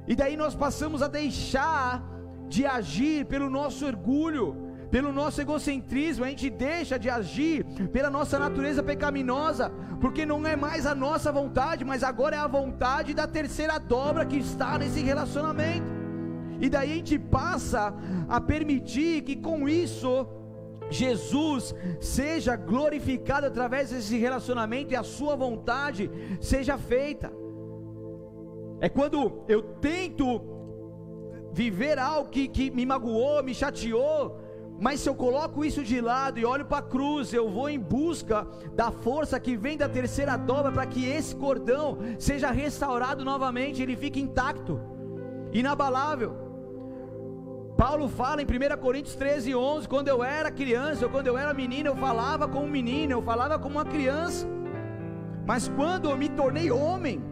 [0.07, 2.03] E daí nós passamos a deixar
[2.49, 8.39] de agir pelo nosso orgulho, pelo nosso egocentrismo, a gente deixa de agir pela nossa
[8.39, 13.27] natureza pecaminosa, porque não é mais a nossa vontade, mas agora é a vontade da
[13.27, 15.87] terceira dobra que está nesse relacionamento.
[16.61, 17.93] E daí a gente passa
[18.29, 20.29] a permitir que com isso
[20.91, 27.33] Jesus seja glorificado através desse relacionamento e a sua vontade seja feita.
[28.81, 30.43] É quando eu tento
[31.53, 34.39] viver algo que, que me magoou, me chateou,
[34.79, 37.79] mas se eu coloco isso de lado e olho para a cruz, eu vou em
[37.79, 43.81] busca da força que vem da terceira dobra para que esse cordão seja restaurado novamente,
[43.81, 44.81] ele fique intacto,
[45.53, 46.44] inabalável.
[47.85, 51.53] Paulo fala em 1 Coríntios 13, 11: quando eu era criança, ou quando eu era
[51.53, 54.47] menina, eu falava como um menino, eu falava como uma criança,
[55.47, 57.23] mas quando eu me tornei homem,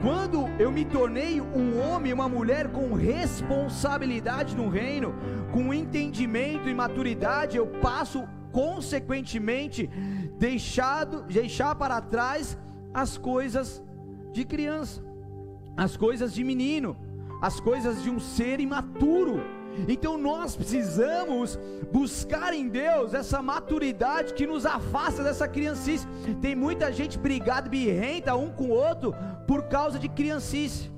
[0.00, 5.14] quando eu me tornei um homem, uma mulher com responsabilidade no reino,
[5.52, 9.90] com entendimento e maturidade, eu passo consequentemente
[10.38, 12.56] deixado, deixar para trás
[12.94, 13.84] as coisas
[14.32, 15.04] de criança,
[15.76, 16.96] as coisas de menino,
[17.40, 19.42] as coisas de um ser imaturo.
[19.88, 21.58] Então nós precisamos
[21.92, 26.06] buscar em Deus essa maturidade que nos afasta dessa criancice.
[26.40, 29.14] Tem muita gente brigada, birrenta um com o outro
[29.46, 30.90] por causa de criancice.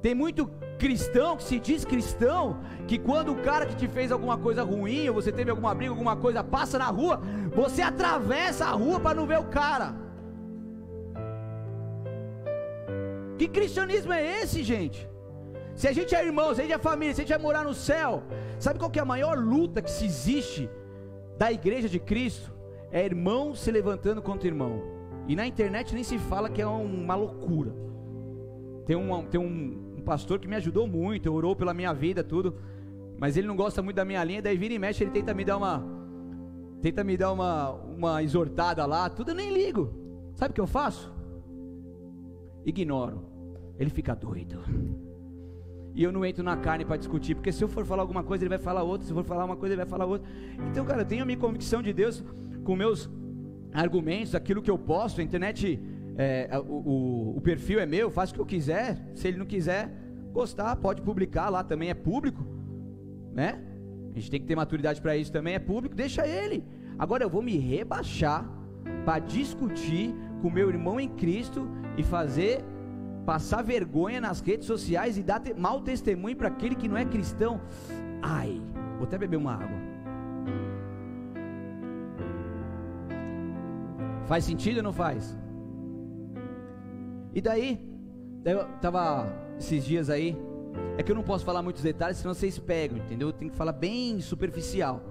[0.00, 4.36] Tem muito cristão que se diz cristão, que quando o cara que te fez alguma
[4.36, 7.20] coisa ruim, ou você teve alguma briga, alguma coisa, passa na rua,
[7.54, 9.94] você atravessa a rua para não ver o cara.
[13.38, 15.11] Que cristianismo é esse, gente?
[15.74, 17.64] Se a gente é irmão, se a gente é família, se a gente vai morar
[17.64, 18.22] no céu,
[18.58, 20.68] sabe qual é a maior luta que se existe
[21.38, 22.52] da igreja de Cristo?
[22.90, 24.82] É irmão se levantando contra irmão.
[25.26, 27.74] E na internet nem se fala que é uma loucura.
[28.84, 32.54] Tem, um, tem um, um pastor que me ajudou muito, orou pela minha vida, tudo.
[33.18, 35.44] Mas ele não gosta muito da minha linha, daí vira e mexe, ele tenta me
[35.44, 35.82] dar uma.
[36.82, 39.94] Tenta me dar uma, uma exortada lá, tudo eu nem ligo.
[40.34, 41.12] Sabe o que eu faço?
[42.66, 43.24] Ignoro.
[43.78, 44.60] Ele fica doido
[45.94, 48.44] e eu não entro na carne para discutir, porque se eu for falar alguma coisa,
[48.44, 50.26] ele vai falar outra, se eu for falar uma coisa, ele vai falar outra.
[50.70, 52.24] Então, cara, eu tenho a minha convicção de Deus
[52.64, 53.10] com meus
[53.72, 55.80] argumentos, aquilo que eu posto, a internet,
[56.16, 59.46] é, o, o, o, perfil é meu, faço o que eu quiser, se ele não
[59.46, 59.90] quiser
[60.32, 62.44] gostar, pode publicar lá, também é público,
[63.32, 63.62] né?
[64.14, 66.64] A gente tem que ter maturidade para isso também, é público, deixa ele.
[66.98, 68.46] Agora eu vou me rebaixar
[69.04, 72.62] para discutir com meu irmão em Cristo e fazer
[73.24, 77.04] passar vergonha nas redes sociais e dar te mau testemunho para aquele que não é
[77.04, 77.60] cristão.
[78.20, 78.60] Ai,
[78.96, 79.92] vou até beber uma água.
[84.26, 85.36] Faz sentido ou não faz?
[87.34, 87.80] E daí,
[88.44, 89.26] eu tava
[89.58, 90.36] esses dias aí,
[90.96, 93.28] é que eu não posso falar muitos detalhes, senão vocês pegam, entendeu?
[93.28, 95.02] Eu tenho que falar bem superficial,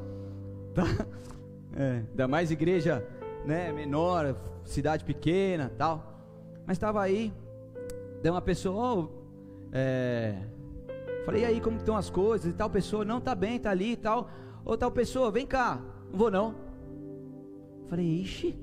[0.73, 0.83] tá?
[1.73, 3.01] É, ainda mais igreja,
[3.45, 6.21] né, menor, cidade pequena, tal.
[6.67, 7.33] Mas estava aí,
[8.21, 9.09] Daí uma pessoa, oh,
[9.71, 10.43] é...
[11.25, 12.51] falei, e aí, como estão as coisas?
[12.51, 14.29] E tal pessoa, não, tá bem, tá ali e tal.
[14.63, 15.81] Ou tal pessoa, vem cá,
[16.11, 16.55] não vou não.
[17.87, 18.55] Falei, ixi.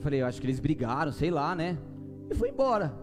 [0.00, 1.78] Falei, eu acho que eles brigaram, sei lá, né?
[2.30, 2.94] E foi embora.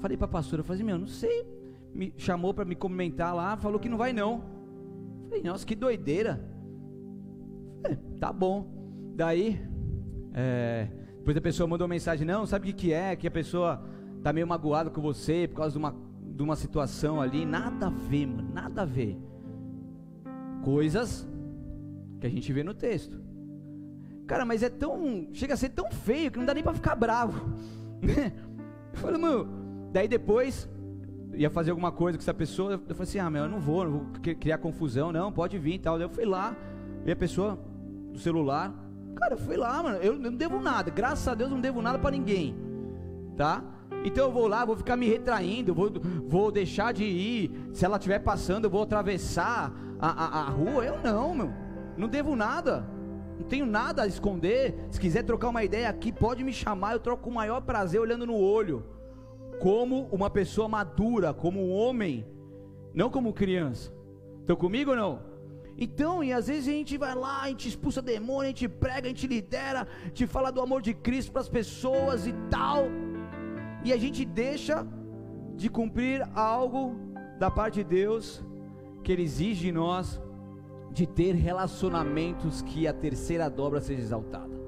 [0.00, 1.46] Falei pra pastora, falei, meu, não sei.
[1.94, 4.42] Me chamou para me comentar lá, falou que não vai não.
[5.28, 6.44] Falei, nossa, que doideira.
[7.82, 9.12] Falei, tá bom.
[9.14, 9.60] Daí,
[10.32, 13.14] é, depois a pessoa mandou mensagem, não, sabe o que, que é?
[13.16, 13.82] Que a pessoa
[14.22, 17.44] tá meio magoado com você por causa de uma, de uma situação ali.
[17.44, 19.18] Nada a ver, mano, nada a ver.
[20.62, 21.28] Coisas
[22.20, 23.20] que a gente vê no texto.
[24.26, 25.28] Cara, mas é tão.
[25.32, 27.52] Chega a ser tão feio que não dá nem para ficar bravo.
[28.92, 29.48] eu falei, meu.
[29.92, 30.68] Daí depois,
[31.34, 32.72] ia fazer alguma coisa com essa pessoa.
[32.72, 34.06] Eu falei assim: ah, meu, eu não vou, não vou
[34.38, 35.98] criar confusão, não, pode vir e tal.
[35.98, 36.54] Daí eu fui lá,
[37.04, 37.58] vi a pessoa
[38.12, 38.72] do celular.
[39.16, 39.96] Cara, eu fui lá, mano.
[39.98, 42.54] Eu não devo nada, graças a Deus não devo nada para ninguém,
[43.36, 43.64] tá?
[44.04, 45.90] Então eu vou lá, vou ficar me retraindo, vou,
[46.26, 47.50] vou deixar de ir.
[47.72, 50.84] Se ela estiver passando, eu vou atravessar a, a, a rua.
[50.84, 51.50] Eu não, meu.
[51.96, 52.86] Não devo nada.
[53.38, 54.74] Não tenho nada a esconder.
[54.90, 56.92] Se quiser trocar uma ideia aqui, pode me chamar.
[56.92, 58.84] Eu troco com o maior prazer olhando no olho.
[59.60, 62.26] como uma pessoa madura, como um homem,
[62.94, 63.92] não como criança.
[64.40, 65.30] Estão comigo ou não?
[65.76, 69.06] Então, e às vezes a gente vai lá, a gente expulsa demônio, a gente prega,
[69.06, 72.86] a gente lidera, a gente fala do amor de Cristo para as pessoas e tal,
[73.84, 74.86] e a gente deixa
[75.56, 76.94] de cumprir algo
[77.38, 78.44] da parte de Deus
[79.02, 80.20] que Ele exige de nós,
[80.90, 84.60] de ter relacionamentos que a terceira dobra seja exaltada.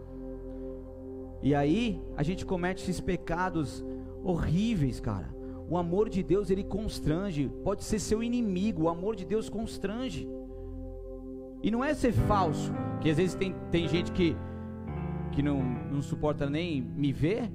[1.42, 3.84] E aí a gente comete esses pecados
[4.22, 5.34] horríveis, cara.
[5.68, 10.28] O amor de Deus ele constrange, pode ser seu inimigo, o amor de Deus constrange.
[11.62, 14.36] E não é ser falso, que às vezes tem, tem gente que,
[15.32, 17.50] que não, não suporta nem me ver,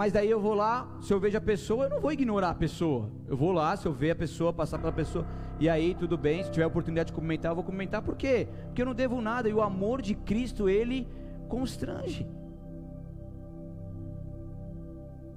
[0.00, 2.54] mas daí eu vou lá, se eu vejo a pessoa, eu não vou ignorar a
[2.54, 3.10] pessoa.
[3.28, 5.26] Eu vou lá, se eu ver a pessoa, passar pela pessoa,
[5.58, 8.00] e aí tudo bem, se tiver a oportunidade de comentar, eu vou comentar.
[8.00, 8.48] Por quê?
[8.64, 11.06] Porque eu não devo nada, e o amor de Cristo, ele
[11.50, 12.26] constrange.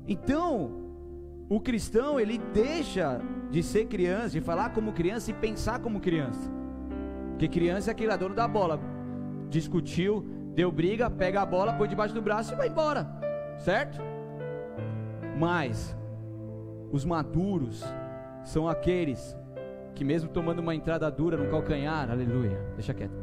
[0.08, 0.72] Então,
[1.50, 3.20] o cristão, ele deixa
[3.52, 6.50] de ser criança, de falar como criança e pensar como criança.
[7.32, 8.80] Porque criança é aquele dono da bola.
[9.50, 13.06] Discutiu, deu briga, pega a bola, põe debaixo do braço e vai embora.
[13.58, 14.13] Certo?
[15.38, 15.96] Mas
[16.92, 17.84] os maduros
[18.44, 19.38] são aqueles
[19.96, 23.14] que mesmo tomando uma entrada dura no calcanhar, aleluia, deixa quieto.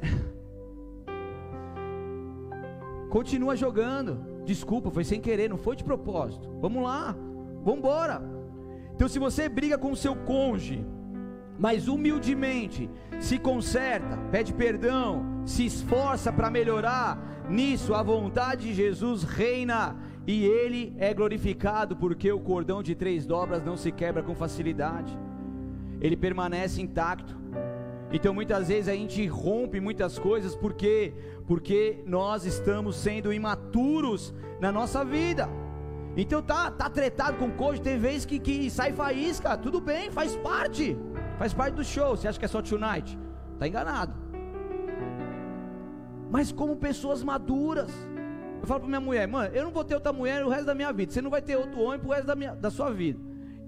[3.10, 4.32] Continua jogando.
[4.44, 6.50] Desculpa, foi sem querer, não foi de propósito.
[6.60, 7.16] Vamos lá.
[7.64, 8.20] Vamos embora.
[8.94, 10.84] Então se você briga com o seu cônjuge,
[11.58, 19.22] mas humildemente se conserta, pede perdão, se esforça para melhorar, nisso a vontade de Jesus
[19.22, 24.34] reina e ele é glorificado, porque o cordão de três dobras não se quebra com
[24.34, 25.18] facilidade,
[26.00, 27.36] ele permanece intacto.
[28.12, 31.14] Então muitas vezes a gente rompe muitas coisas porque
[31.46, 35.48] porque nós estamos sendo imaturos na nossa vida.
[36.16, 40.36] Então tá tá tretado com coisa, tem vezes que, que sai faísca, tudo bem, faz
[40.36, 40.96] parte.
[41.38, 42.16] Faz parte do show.
[42.16, 43.18] Você acha que é só tonight?
[43.58, 44.12] Tá enganado.
[46.30, 47.90] Mas como pessoas maduras,
[48.62, 50.74] eu falo para minha mulher, mano, eu não vou ter outra mulher o resto da
[50.74, 51.12] minha vida.
[51.12, 53.20] Você não vai ter outro homem pro resto da, minha, da sua vida.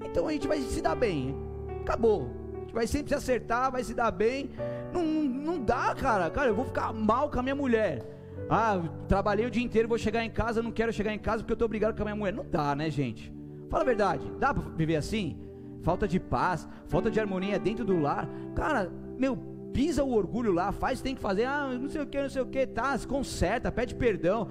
[0.05, 1.35] Então a gente vai se dar bem.
[1.83, 2.31] Acabou.
[2.55, 4.51] A gente vai sempre se acertar, vai se dar bem.
[4.93, 6.31] Não, não, não dá, cara.
[6.31, 8.03] Cara, eu vou ficar mal com a minha mulher.
[8.49, 11.53] Ah, trabalhei o dia inteiro, vou chegar em casa, não quero chegar em casa porque
[11.53, 12.33] eu estou obrigado com a minha mulher.
[12.33, 13.35] Não dá, né, gente?
[13.69, 14.31] Fala a verdade.
[14.39, 15.45] Dá para viver assim?
[15.85, 18.27] falta de paz, falta de harmonia dentro do lar.
[18.57, 19.37] Cara, meu,
[19.73, 22.43] pisa o orgulho lá, faz, tem que fazer, ah, não sei o que, não sei
[22.43, 24.49] o que, tá, se conserta, pede perdão.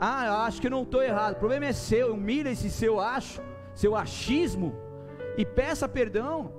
[0.00, 1.34] Ah, acho que eu não estou errado.
[1.34, 3.40] O problema é seu, humilha esse seu acho,
[3.74, 4.74] seu achismo
[5.36, 6.52] e peça perdão.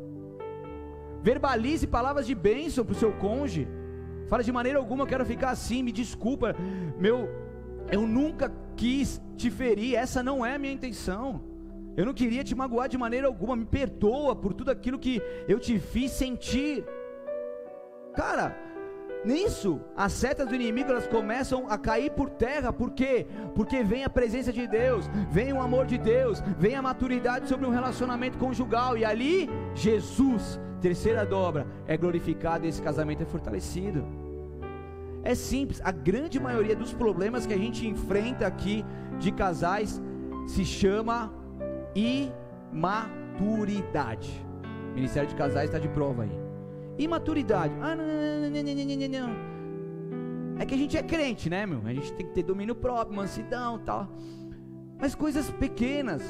[1.22, 3.68] Verbalize palavras de bênção para o seu cônjuge.
[4.28, 6.56] Fala de maneira alguma, eu quero ficar assim, me desculpa,
[6.98, 7.30] meu,
[7.92, 11.42] eu nunca quis te ferir, essa não é a minha intenção.
[11.98, 13.56] Eu não queria te magoar de maneira alguma.
[13.56, 16.86] Me perdoa por tudo aquilo que eu te fiz sentir.
[18.16, 18.56] Cara,
[19.26, 22.72] nisso, as setas do inimigo elas começam a cair por terra.
[22.74, 23.28] Por quê?
[23.56, 27.66] Porque vem a presença de Deus, vem o amor de Deus, vem a maturidade sobre
[27.66, 28.98] um relacionamento conjugal.
[28.98, 34.04] E ali, Jesus, terceira dobra, é glorificado e esse casamento é fortalecido.
[35.24, 38.84] É simples, a grande maioria dos problemas que a gente enfrenta aqui
[39.20, 40.02] de casais
[40.48, 41.32] se chama
[42.74, 44.44] imaturidade.
[44.92, 46.51] O Ministério de Casais está de prova aí.
[46.98, 47.74] Imaturidade.
[47.82, 49.36] Ah, não, não, não, não,
[50.60, 51.82] É que a gente é crente, né, meu?
[51.86, 54.08] A gente tem que ter domínio próprio, mansidão tal.
[55.00, 56.22] Mas coisas pequenas.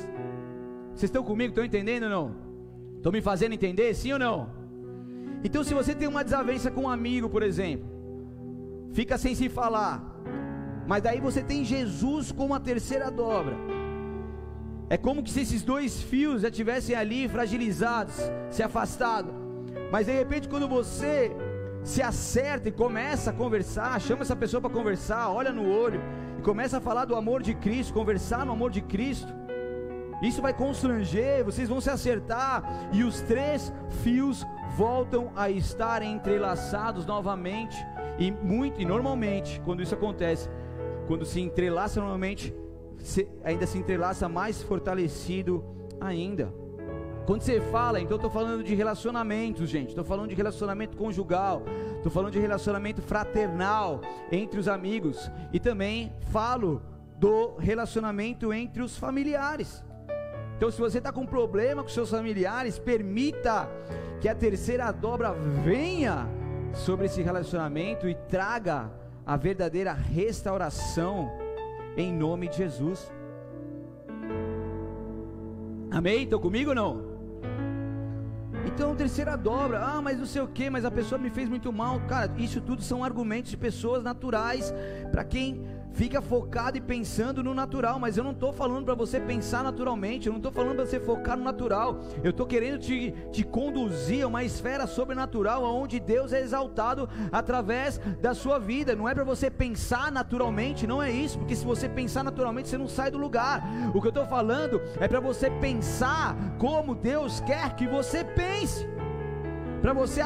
[0.93, 1.49] Vocês estão comigo?
[1.49, 2.35] Estão entendendo ou não?
[2.97, 4.49] Estão me fazendo entender, sim ou não?
[5.43, 7.89] Então, se você tem uma desavença com um amigo, por exemplo,
[8.93, 10.21] fica sem se falar,
[10.87, 13.55] mas daí você tem Jesus como a terceira dobra.
[14.89, 18.15] É como se esses dois fios já tivessem ali fragilizados,
[18.49, 19.40] se afastado.
[19.91, 21.31] Mas de repente, quando você
[21.83, 26.01] se acerta e começa a conversar, chama essa pessoa para conversar, olha no olho
[26.39, 29.33] e começa a falar do amor de Cristo, conversar no amor de Cristo.
[30.21, 33.73] Isso vai constranger, vocês vão se acertar e os três
[34.03, 34.45] fios
[34.77, 37.75] voltam a estar entrelaçados novamente.
[38.19, 40.47] E muito e normalmente, quando isso acontece,
[41.07, 42.53] quando se entrelaça novamente,
[42.99, 45.65] se, ainda se entrelaça mais fortalecido
[45.99, 46.60] ainda.
[47.25, 49.89] Quando você fala, então estou falando de relacionamentos, gente.
[49.89, 51.63] Estou falando de relacionamento conjugal.
[51.97, 54.01] Estou falando de relacionamento fraternal
[54.31, 55.31] entre os amigos.
[55.53, 56.81] E também falo
[57.17, 59.83] do relacionamento entre os familiares.
[60.57, 63.69] Então, se você está com problema com seus familiares, permita
[64.19, 65.31] que a terceira dobra
[65.63, 66.27] venha
[66.73, 68.91] sobre esse relacionamento e traga
[69.25, 71.31] a verdadeira restauração
[71.97, 73.11] em nome de Jesus.
[75.91, 76.23] Amém?
[76.23, 77.10] Estão comigo ou não?
[78.73, 81.71] Então, terceira dobra, ah, mas não sei o que, mas a pessoa me fez muito
[81.73, 81.99] mal.
[82.07, 84.73] Cara, isso tudo são argumentos de pessoas naturais
[85.11, 85.61] para quem
[85.93, 90.27] fica focado e pensando no natural, mas eu não estou falando para você pensar naturalmente,
[90.27, 94.23] eu não estou falando para você focar no natural, eu estou querendo te, te conduzir
[94.23, 99.23] a uma esfera sobrenatural, onde Deus é exaltado através da sua vida, não é para
[99.23, 103.17] você pensar naturalmente, não é isso, porque se você pensar naturalmente, você não sai do
[103.17, 103.63] lugar,
[103.93, 108.87] o que eu estou falando é para você pensar como Deus quer que você pense,
[109.81, 110.21] para você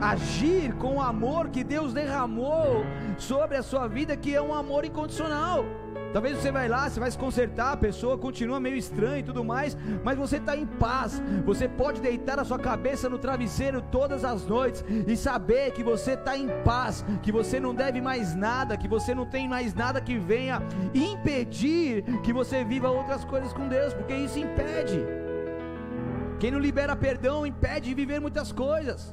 [0.00, 2.84] agir com o amor que Deus derramou
[3.18, 5.64] sobre a sua vida, que é um amor incondicional.
[6.14, 9.44] Talvez você vai lá, você vai se consertar, a pessoa continua meio estranha e tudo
[9.44, 11.20] mais, mas você está em paz.
[11.44, 16.12] Você pode deitar a sua cabeça no travesseiro todas as noites e saber que você
[16.12, 20.00] está em paz, que você não deve mais nada, que você não tem mais nada
[20.00, 20.62] que venha
[20.94, 25.04] impedir que você viva outras coisas com Deus, porque isso impede.
[26.38, 29.12] Quem não libera perdão impede de viver muitas coisas.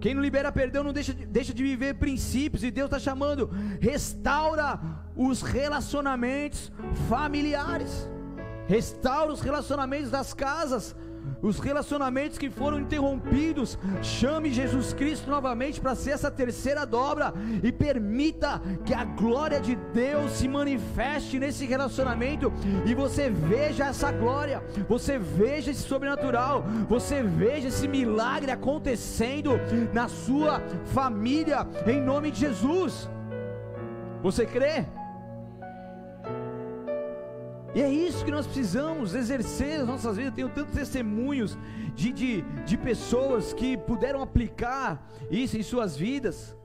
[0.00, 4.78] Quem não libera perdão não deixa, deixa de viver princípios, e Deus está chamando, restaura
[5.16, 6.70] os relacionamentos
[7.08, 8.08] familiares,
[8.66, 10.94] restaura os relacionamentos das casas,
[11.42, 13.78] os relacionamentos que foram interrompidos.
[14.02, 19.76] Chame Jesus Cristo novamente para ser essa terceira dobra e permita que a glória de
[19.92, 22.52] Deus se manifeste nesse relacionamento
[22.84, 29.52] e você veja essa glória, você veja esse sobrenatural, você veja esse milagre acontecendo
[29.92, 33.08] na sua família em nome de Jesus.
[34.22, 34.86] Você crê?
[37.76, 40.30] E é isso que nós precisamos exercer nas nossas vidas.
[40.30, 41.58] Eu tenho tantos testemunhos
[41.94, 46.56] de, de, de pessoas que puderam aplicar isso em suas vidas.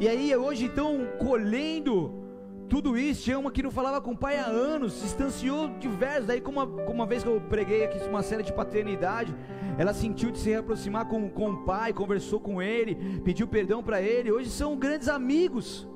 [0.00, 2.10] E aí hoje estão colhendo
[2.70, 3.24] tudo isso.
[3.24, 6.26] Tinha uma que não falava com o pai há anos, se distanciou diversos.
[6.26, 9.36] Daí, como uma, uma vez que eu preguei aqui uma série de paternidade,
[9.76, 14.00] ela sentiu de se reaproximar com, com o pai, conversou com ele, pediu perdão para
[14.00, 14.32] ele.
[14.32, 15.86] Hoje são grandes amigos,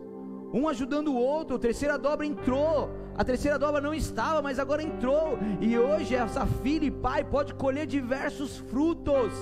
[0.53, 1.57] um ajudando o outro.
[1.57, 5.39] A terceira dobra entrou a terceira dobra não estava, mas agora entrou.
[5.61, 9.33] E hoje essa filha e pai pode colher diversos frutos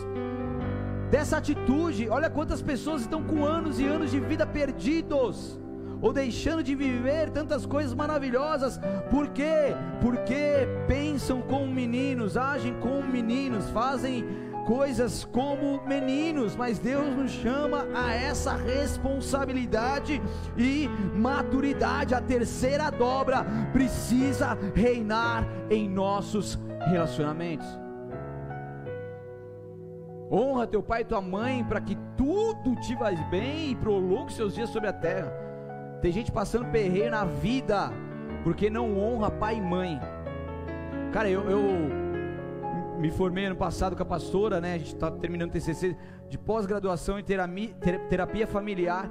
[1.10, 2.08] dessa atitude.
[2.08, 5.58] Olha quantas pessoas estão com anos e anos de vida perdidos
[6.00, 8.80] ou deixando de viver tantas coisas maravilhosas.
[9.10, 9.74] Por quê?
[10.00, 14.24] Porque pensam como meninos, agem como meninos, fazem
[14.68, 20.20] coisas como meninos, mas Deus nos chama a essa responsabilidade
[20.58, 22.14] e maturidade.
[22.14, 27.66] A terceira dobra precisa reinar em nossos relacionamentos.
[30.30, 34.54] Honra teu pai e tua mãe para que tudo te vá bem e prolongue seus
[34.54, 35.32] dias sobre a terra.
[36.02, 37.90] Tem gente passando perreio na vida
[38.44, 39.98] porque não honra pai e mãe.
[41.10, 42.07] Cara, eu, eu
[42.98, 44.74] me formei ano passado com a pastora, né?
[44.74, 45.96] A gente está terminando o TCC
[46.28, 49.08] de pós-graduação em terapia, familiar.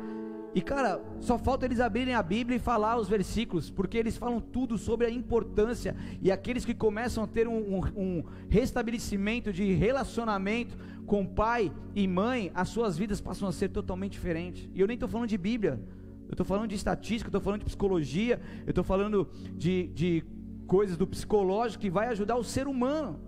[0.53, 4.41] E cara, só falta eles abrirem a Bíblia e falar os versículos, porque eles falam
[4.41, 5.95] tudo sobre a importância.
[6.21, 10.75] E aqueles que começam a ter um, um, um restabelecimento de relacionamento
[11.05, 14.69] com pai e mãe, as suas vidas passam a ser totalmente diferentes.
[14.73, 15.79] E eu nem estou falando de Bíblia,
[16.27, 20.25] eu estou falando de estatística, eu estou falando de psicologia, eu estou falando de, de
[20.65, 23.26] coisas do psicológico que vai ajudar o ser humano.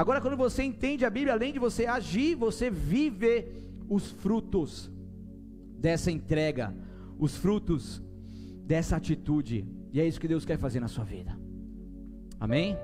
[0.00, 3.46] Agora, quando você entende a Bíblia, além de você agir, você vive
[3.86, 4.90] os frutos
[5.78, 6.74] dessa entrega,
[7.18, 8.02] os frutos
[8.64, 11.38] dessa atitude, e é isso que Deus quer fazer na sua vida.
[12.40, 12.78] Amém?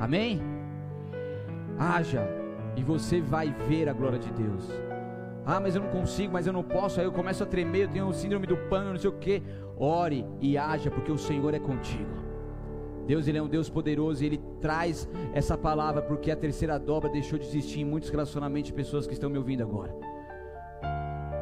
[0.00, 0.40] Amém?
[1.78, 2.26] Haja
[2.74, 4.64] e você vai ver a glória de Deus.
[5.44, 6.98] Ah, mas eu não consigo, mas eu não posso.
[6.98, 9.42] Aí eu começo a tremer, eu tenho síndrome do pano, não sei o que.
[9.76, 12.21] Ore e haja, porque o Senhor é contigo.
[13.06, 17.10] Deus ele é um Deus poderoso e ele traz essa palavra porque a terceira dobra
[17.10, 19.94] deixou de existir em muitos relacionamentos de pessoas que estão me ouvindo agora.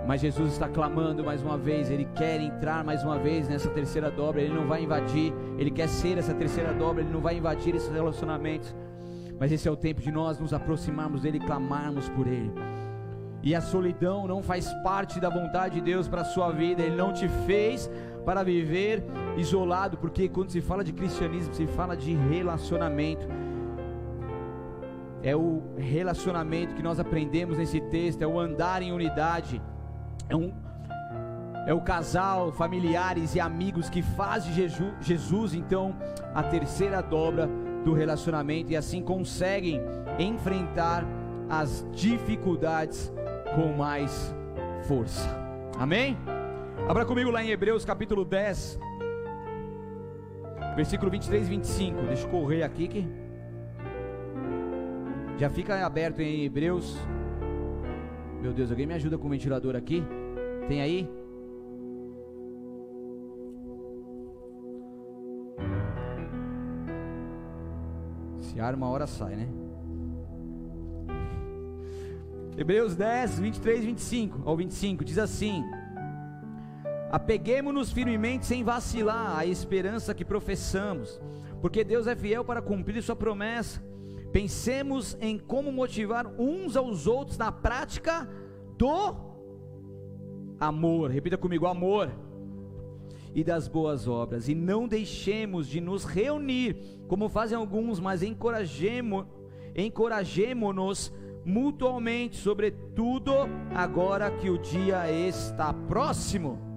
[0.07, 4.11] Mas Jesus está clamando mais uma vez, ele quer entrar mais uma vez nessa terceira
[4.11, 7.75] dobra, ele não vai invadir, ele quer ser essa terceira dobra, ele não vai invadir
[7.75, 8.75] esses relacionamentos.
[9.39, 12.53] Mas esse é o tempo de nós nos aproximarmos dele e clamarmos por ele.
[13.43, 16.97] E a solidão não faz parte da vontade de Deus para a sua vida, ele
[16.97, 17.91] não te fez
[18.25, 19.05] para viver
[19.37, 23.27] isolado, porque quando se fala de cristianismo, se fala de relacionamento.
[25.23, 29.61] É o relacionamento que nós aprendemos nesse texto, é o andar em unidade,
[30.29, 30.53] é, um,
[31.67, 35.95] é o casal, familiares e amigos que faz de Jesus, Jesus então
[36.35, 37.49] a terceira dobra
[37.85, 39.81] do relacionamento e assim conseguem
[40.19, 41.05] enfrentar
[41.49, 43.13] as dificuldades
[43.55, 44.35] com mais
[44.87, 45.29] força.
[45.79, 46.17] Amém?
[46.89, 48.79] Abra comigo lá em Hebreus capítulo 10.
[50.77, 52.03] Versículo 23 e 25.
[52.03, 53.07] Deixa eu correr aqui que
[55.39, 56.97] já fica aberto em Hebreus.
[58.43, 60.03] Meu Deus, alguém me ajuda com o ventilador aqui?
[60.69, 61.09] Tem aí?
[68.41, 69.49] Se arma, uma hora sai, né?
[72.57, 75.63] Hebreus 10, 23 25 ao 25 diz assim:
[77.11, 81.21] Apeguemos-nos firmemente sem vacilar à esperança que professamos,
[81.61, 83.83] porque Deus é fiel para cumprir sua promessa.
[84.33, 88.29] Pensemos em como motivar uns aos outros na prática
[88.79, 89.17] do
[90.61, 91.11] amor.
[91.11, 92.11] Repita comigo: amor
[93.35, 96.77] e das boas obras, e não deixemos de nos reunir,
[97.09, 99.27] como fazem alguns, mas encorajemo,
[99.75, 101.13] encorajemo-nos
[101.45, 103.33] mutualmente, sobretudo
[103.75, 106.70] agora que o dia está próximo.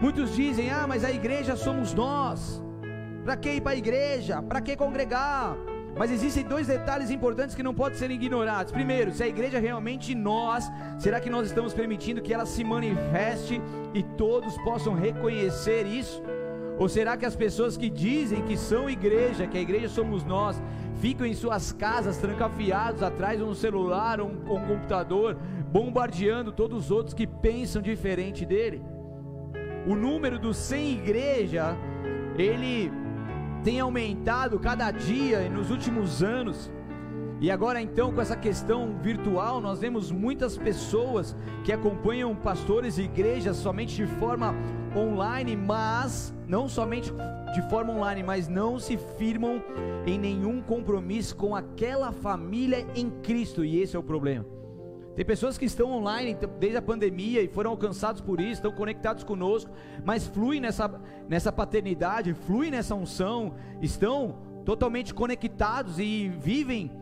[0.00, 2.62] Muitos dizem: ah, mas a igreja somos nós.
[3.24, 4.42] Para que ir para a igreja?
[4.42, 5.56] Para que congregar?
[5.98, 8.70] Mas existem dois detalhes importantes que não podem ser ignorados.
[8.70, 12.62] Primeiro, se a igreja é realmente nós, será que nós estamos permitindo que ela se
[12.62, 13.60] manifeste
[13.94, 16.22] e todos possam reconhecer isso?
[16.78, 20.62] Ou será que as pessoas que dizem que são igreja, que a igreja somos nós,
[21.00, 25.38] ficam em suas casas trancafiados atrás de um celular ou um, um computador,
[25.72, 28.82] bombardeando todos os outros que pensam diferente dele?
[29.86, 31.76] O número dos sem igreja,
[32.36, 32.90] ele
[33.62, 36.70] tem aumentado cada dia nos últimos anos.
[37.40, 43.02] E agora então com essa questão virtual, nós vemos muitas pessoas que acompanham pastores e
[43.02, 44.54] igrejas somente de forma
[44.96, 47.12] online, mas não somente
[47.54, 49.62] de forma online, mas não se firmam
[50.06, 54.55] em nenhum compromisso com aquela família em Cristo, e esse é o problema.
[55.16, 59.24] Tem pessoas que estão online desde a pandemia e foram alcançados por isso, estão conectados
[59.24, 59.70] conosco,
[60.04, 66.92] mas fluem nessa, nessa paternidade, fluem nessa unção, estão totalmente conectados e vivem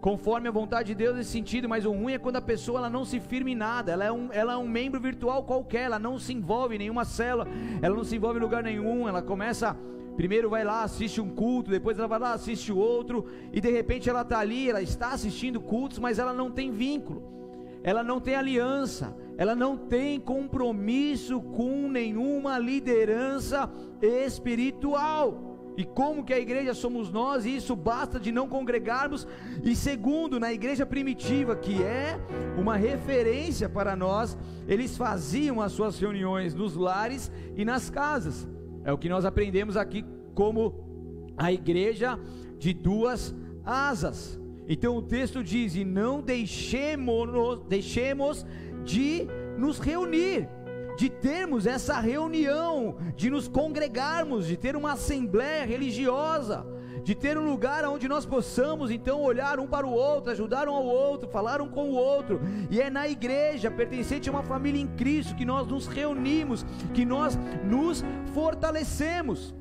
[0.00, 2.90] conforme a vontade de Deus nesse sentido, mas o ruim é quando a pessoa ela
[2.90, 5.98] não se firma em nada, ela é, um, ela é um membro virtual qualquer, ela
[5.98, 7.46] não se envolve em nenhuma célula,
[7.80, 9.76] ela não se envolve em lugar nenhum, ela começa
[10.16, 13.70] Primeiro vai lá, assiste um culto, depois ela vai lá, assiste o outro, e de
[13.70, 17.39] repente ela está ali, ela está assistindo cultos, mas ela não tem vínculo
[17.82, 23.70] ela não tem aliança, ela não tem compromisso com nenhuma liderança
[24.02, 25.50] espiritual.
[25.76, 29.26] E como que a igreja somos nós, e isso basta de não congregarmos.
[29.64, 32.20] E segundo, na igreja primitiva, que é
[32.58, 34.36] uma referência para nós,
[34.68, 38.46] eles faziam as suas reuniões nos lares e nas casas.
[38.84, 40.04] É o que nós aprendemos aqui
[40.34, 42.18] como a igreja
[42.58, 44.38] de duas asas.
[44.72, 48.46] Então o texto diz: e não deixemos, deixemos
[48.84, 49.26] de
[49.58, 50.48] nos reunir,
[50.96, 56.64] de termos essa reunião, de nos congregarmos, de ter uma assembleia religiosa,
[57.02, 60.74] de ter um lugar onde nós possamos então olhar um para o outro, ajudar um
[60.74, 62.40] ao outro, falar um com o outro,
[62.70, 66.64] e é na igreja, pertencente a uma família em Cristo, que nós nos reunimos,
[66.94, 69.52] que nós nos fortalecemos.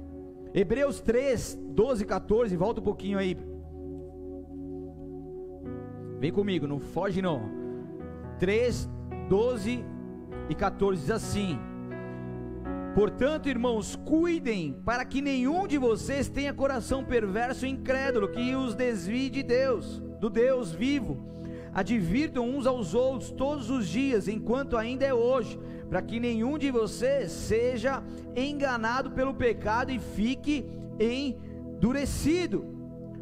[0.53, 3.35] Hebreus 3, 12 e 14, volta um pouquinho aí
[6.19, 7.49] Vem comigo, não foge não.
[8.39, 8.89] 3,
[9.29, 9.85] 12
[10.49, 11.57] e 14 diz assim:
[12.93, 18.75] Portanto, irmãos, cuidem para que nenhum de vocês tenha coração perverso e incrédulo que os
[18.75, 21.25] desvie de Deus, do Deus vivo.
[21.73, 25.57] Advirtam uns aos outros todos os dias, enquanto ainda é hoje,
[25.87, 28.03] para que nenhum de vocês seja
[28.35, 30.65] enganado pelo pecado e fique
[30.99, 32.78] endurecido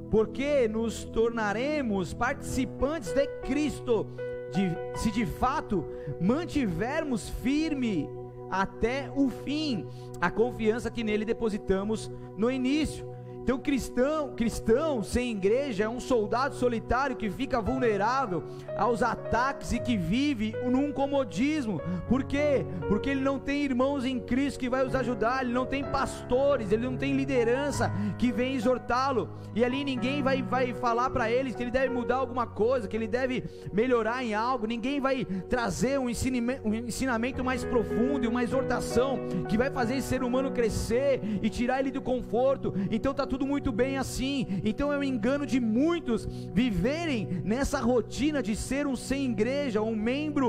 [0.09, 4.07] porque nos tornaremos participantes de Cristo,
[4.53, 5.85] de, se de fato
[6.19, 8.09] mantivermos firme
[8.49, 9.85] até o fim
[10.21, 13.05] a confiança que nele depositamos no início.
[13.47, 18.43] Então, cristão, cristão sem igreja é um soldado solitário que fica vulnerável
[18.77, 21.79] aos ataques e que vive num comodismo.
[22.09, 22.65] Por quê?
[22.89, 26.73] Porque ele não tem irmãos em Cristo que vai os ajudar, ele não tem pastores,
[26.73, 27.89] ele não tem liderança
[28.19, 29.29] que vem exortá-lo.
[29.55, 32.97] E ali ninguém vai, vai falar para ele que ele deve mudar alguma coisa, que
[32.97, 34.67] ele deve melhorar em algo.
[34.67, 39.17] Ninguém vai trazer um ensinamento, um ensinamento mais profundo e uma exortação
[39.47, 42.73] que vai fazer esse ser humano crescer e tirar ele do conforto.
[42.91, 44.47] Então tá tudo tudo muito bem assim.
[44.63, 49.95] Então é um engano de muitos viverem nessa rotina de ser um sem igreja, um
[49.95, 50.47] membro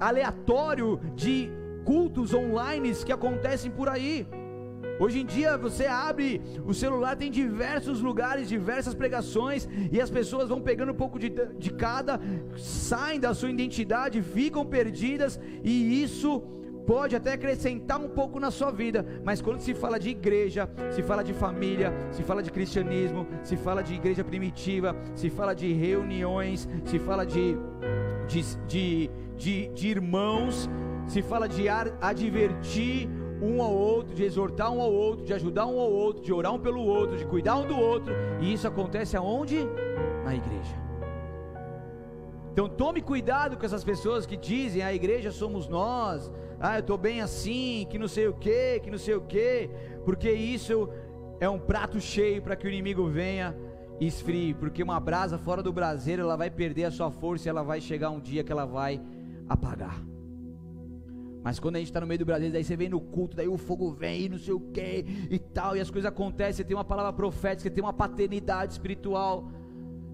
[0.00, 1.50] aleatório de
[1.84, 4.26] cultos online que acontecem por aí.
[4.98, 10.48] Hoje em dia você abre o celular, tem diversos lugares, diversas pregações, e as pessoas
[10.48, 11.28] vão pegando um pouco de,
[11.58, 12.18] de cada,
[12.56, 16.42] saem da sua identidade, ficam perdidas, e isso
[16.86, 21.02] pode até acrescentar um pouco na sua vida, mas quando se fala de igreja, se
[21.02, 25.72] fala de família, se fala de cristianismo, se fala de igreja primitiva, se fala de
[25.72, 27.56] reuniões, se fala de,
[28.26, 30.68] de, de, de, de irmãos,
[31.06, 33.08] se fala de advertir
[33.40, 36.54] um ao outro, de exortar um ao outro, de ajudar um ao outro, de orar
[36.54, 39.66] um pelo outro, de cuidar um do outro, e isso acontece aonde?
[40.24, 40.91] Na igreja.
[42.52, 46.30] Então tome cuidado com essas pessoas que dizem a igreja somos nós,
[46.60, 49.70] ah, eu estou bem assim, que não sei o que, que não sei o que,
[50.04, 50.86] porque isso
[51.40, 53.56] é um prato cheio para que o inimigo venha
[53.98, 57.50] e esfrie, porque uma brasa fora do braseiro ela vai perder a sua força e
[57.50, 59.00] ela vai chegar um dia que ela vai
[59.48, 60.04] apagar.
[61.42, 63.48] Mas quando a gente está no meio do Brasil, daí você vem no culto, daí
[63.48, 66.64] o fogo vem e não sei o que e tal, e as coisas acontecem, você
[66.64, 69.50] tem uma palavra profética, você tem uma paternidade espiritual.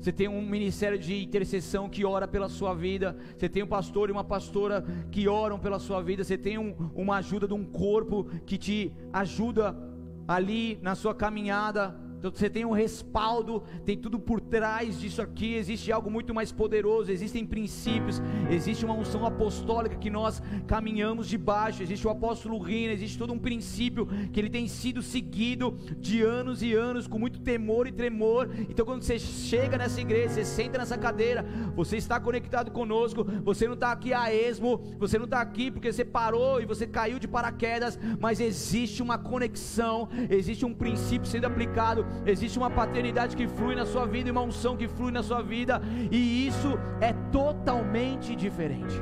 [0.00, 3.16] Você tem um ministério de intercessão que ora pela sua vida.
[3.36, 6.22] Você tem um pastor e uma pastora que oram pela sua vida.
[6.22, 9.76] Você tem um, uma ajuda de um corpo que te ajuda
[10.26, 12.07] ali na sua caminhada.
[12.18, 15.54] Então você tem um respaldo, tem tudo por trás disso aqui.
[15.54, 21.82] Existe algo muito mais poderoso, existem princípios, existe uma unção apostólica que nós caminhamos debaixo.
[21.82, 26.60] Existe o apóstolo Rina, existe todo um princípio que ele tem sido seguido de anos
[26.60, 28.50] e anos com muito temor e tremor.
[28.68, 31.46] Então quando você chega nessa igreja, você senta nessa cadeira,
[31.76, 33.24] você está conectado conosco.
[33.44, 36.86] Você não está aqui a esmo, você não está aqui porque você parou e você
[36.86, 43.36] caiu de paraquedas, mas existe uma conexão, existe um princípio sendo aplicado existe uma paternidade
[43.36, 45.80] que flui na sua vida e uma unção que flui na sua vida,
[46.10, 48.94] e isso é totalmente diferente.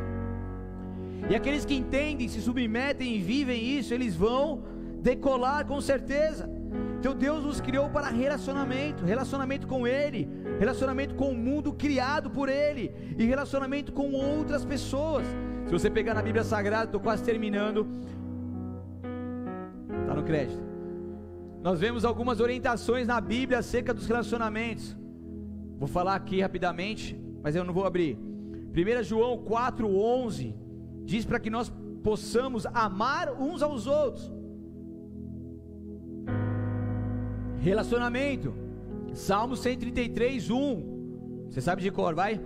[1.29, 4.63] E aqueles que entendem, se submetem e vivem isso, eles vão
[5.01, 6.49] decolar com certeza.
[6.99, 10.29] Então Deus nos criou para relacionamento, relacionamento com Ele,
[10.59, 15.27] relacionamento com o mundo criado por Ele e relacionamento com outras pessoas.
[15.67, 17.87] Se você pegar na Bíblia Sagrada, estou quase terminando,
[20.03, 20.76] está no crédito
[21.67, 24.97] nós vemos algumas orientações na Bíblia acerca dos relacionamentos.
[25.77, 28.17] Vou falar aqui rapidamente, mas eu não vou abrir.
[28.17, 30.55] 1 João 4,11
[31.05, 31.73] diz para que nós
[32.05, 34.33] possamos amar uns aos outros.
[37.59, 38.55] Relacionamento.
[39.12, 41.49] Salmo 133, 1.
[41.51, 42.41] Você sabe de cor, vai?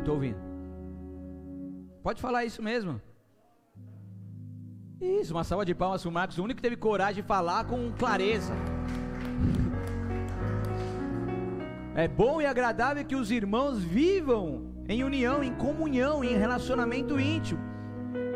[0.00, 0.36] Estou ouvindo.
[2.02, 3.00] Pode falar isso mesmo.
[5.02, 7.64] Isso, uma salva de palmas para o Marcos, o único que teve coragem de falar
[7.64, 8.54] com clareza.
[11.96, 17.60] É bom e agradável que os irmãos vivam em união, em comunhão, em relacionamento íntimo.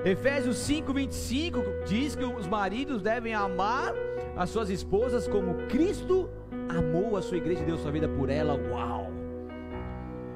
[0.04, 3.94] Efésios 5:25 diz que os maridos devem amar
[4.36, 6.28] as suas esposas como Cristo
[6.68, 8.54] amou a sua igreja e deu sua vida por ela.
[8.54, 9.06] Uau!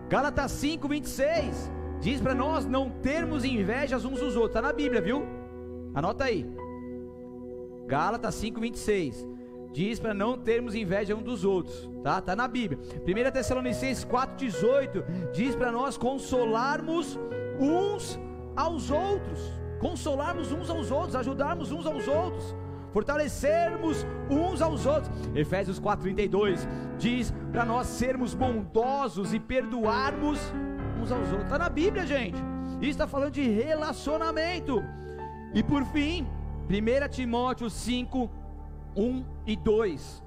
[0.08, 1.68] Gálatas 5:26
[2.00, 4.54] diz para nós não termos invejas uns dos outros.
[4.54, 5.39] Está na Bíblia, viu?
[5.95, 6.47] Anota aí.
[7.86, 9.26] Gálatas 5:26
[9.72, 12.20] diz para não termos inveja um dos outros, tá?
[12.20, 12.80] Tá na Bíblia.
[13.05, 17.18] 1 Tessalonicenses 4:18 diz para nós consolarmos
[17.59, 18.18] uns
[18.57, 19.41] aos outros,
[19.80, 22.55] consolarmos uns aos outros, ajudarmos uns aos outros,
[22.93, 25.11] fortalecermos uns aos outros.
[25.34, 26.66] Efésios 4:32
[26.99, 30.38] diz para nós sermos bondosos e perdoarmos
[31.01, 31.49] uns aos outros.
[31.49, 32.38] Tá na Bíblia, gente.
[32.80, 34.82] Isso está falando de relacionamento.
[35.55, 36.26] E por fim,
[36.68, 38.30] 1 Timóteo 5,
[38.96, 40.22] 1 e 2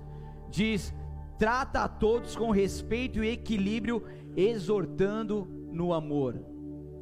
[0.49, 0.93] diz:
[1.38, 4.03] trata a todos com respeito e equilíbrio,
[4.36, 6.39] exortando no amor.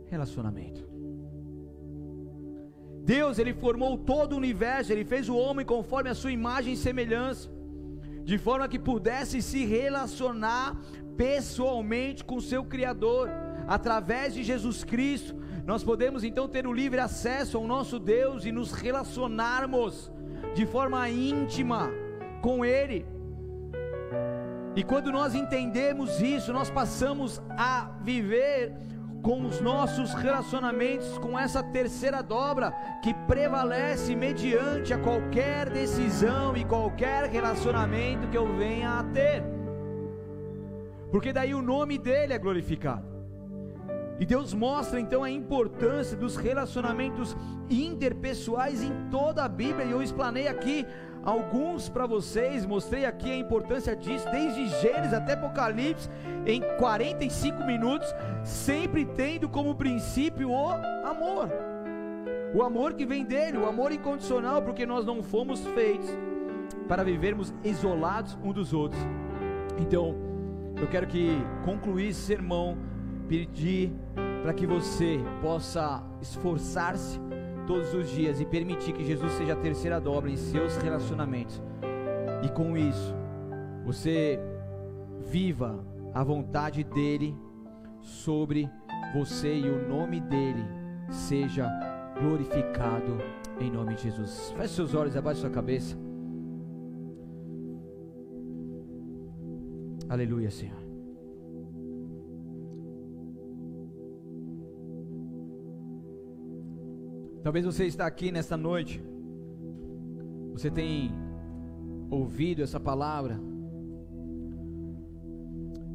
[0.07, 0.89] Relacionamento.
[3.03, 6.77] Deus, ele formou todo o universo, ele fez o homem conforme a sua imagem e
[6.77, 7.49] semelhança,
[8.23, 10.79] de forma que pudesse se relacionar
[11.17, 13.29] pessoalmente com seu criador
[13.67, 15.35] através de Jesus Cristo
[15.65, 20.11] nós podemos então ter o livre acesso ao nosso Deus e nos relacionarmos
[20.53, 21.89] de forma íntima
[22.41, 23.05] com Ele.
[24.75, 28.73] E quando nós entendemos isso, nós passamos a viver
[29.21, 32.71] com os nossos relacionamentos, com essa terceira dobra
[33.03, 39.43] que prevalece mediante a qualquer decisão e qualquer relacionamento que eu venha a ter.
[41.11, 43.10] Porque daí o nome dele é glorificado.
[44.21, 47.35] E Deus mostra então a importância dos relacionamentos
[47.67, 50.85] interpessoais em toda a Bíblia, e eu explanei aqui
[51.23, 56.07] alguns para vocês, mostrei aqui a importância disso, desde Gênesis até Apocalipse,
[56.45, 58.13] em 45 minutos,
[58.43, 61.49] sempre tendo como princípio o amor.
[62.53, 66.15] O amor que vem dele, o amor incondicional, porque nós não fomos feitos
[66.87, 69.01] para vivermos isolados um dos outros.
[69.79, 70.15] Então,
[70.79, 72.77] eu quero que concluir esse sermão
[73.31, 73.93] pedir
[74.43, 77.17] para que você possa esforçar-se
[77.65, 81.61] todos os dias e permitir que Jesus seja a terceira dobra em seus relacionamentos.
[82.43, 83.15] E com isso,
[83.85, 84.37] você
[85.29, 85.79] viva
[86.13, 87.33] a vontade dele
[88.01, 88.69] sobre
[89.13, 90.65] você e o nome dele
[91.09, 91.69] seja
[92.19, 93.17] glorificado
[93.61, 94.53] em nome de Jesus.
[94.57, 95.97] Feche seus olhos, abaixe sua cabeça.
[100.09, 100.90] Aleluia, Senhor.
[107.43, 109.01] Talvez você está aqui nesta noite.
[110.53, 111.11] Você tem
[112.09, 113.39] ouvido essa palavra.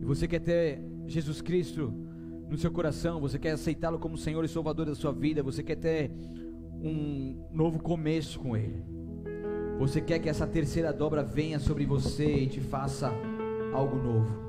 [0.00, 1.92] E você quer ter Jesus Cristo
[2.50, 5.76] no seu coração, você quer aceitá-lo como Senhor e Salvador da sua vida, você quer
[5.76, 6.10] ter
[6.80, 8.84] um novo começo com Ele.
[9.78, 13.12] Você quer que essa terceira dobra venha sobre você e te faça
[13.72, 14.46] algo novo.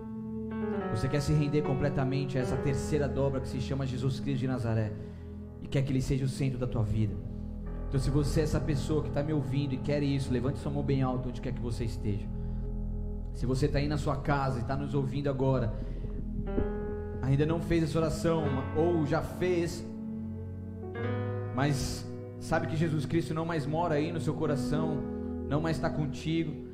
[0.92, 4.48] Você quer se render completamente a essa terceira dobra que se chama Jesus Cristo de
[4.48, 5.07] Nazaré
[5.68, 7.14] e quer que Ele seja o centro da tua vida.
[7.90, 10.72] Então, se você é essa pessoa que está me ouvindo e quer isso, levante sua
[10.72, 12.26] mão bem alta onde quer que você esteja.
[13.34, 15.74] Se você está aí na sua casa e está nos ouvindo agora,
[17.22, 18.44] ainda não fez essa oração
[18.76, 19.86] ou já fez,
[21.54, 22.10] mas
[22.40, 24.98] sabe que Jesus Cristo não mais mora aí no seu coração,
[25.48, 26.68] não mais está contigo,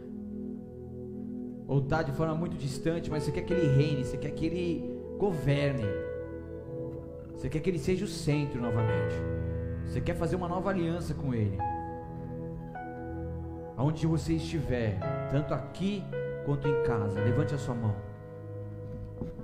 [1.68, 4.46] ou está de forma muito distante, mas você quer que Ele reine, você quer que
[4.46, 5.84] Ele governe,
[7.44, 9.16] você quer que Ele seja o centro novamente.
[9.86, 11.58] Você quer fazer uma nova aliança com Ele.
[13.76, 14.98] Aonde você estiver,
[15.30, 16.02] tanto aqui
[16.46, 17.94] quanto em casa, levante a sua mão.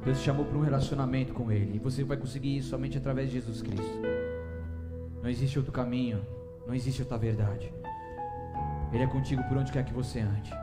[0.06, 1.76] Deus te chamou para um relacionamento com Ele.
[1.76, 4.00] E você vai conseguir isso somente através de Jesus Cristo.
[5.22, 6.26] Não existe outro caminho.
[6.66, 7.70] Não existe outra verdade.
[8.94, 10.54] Ele é contigo por onde quer que você ande.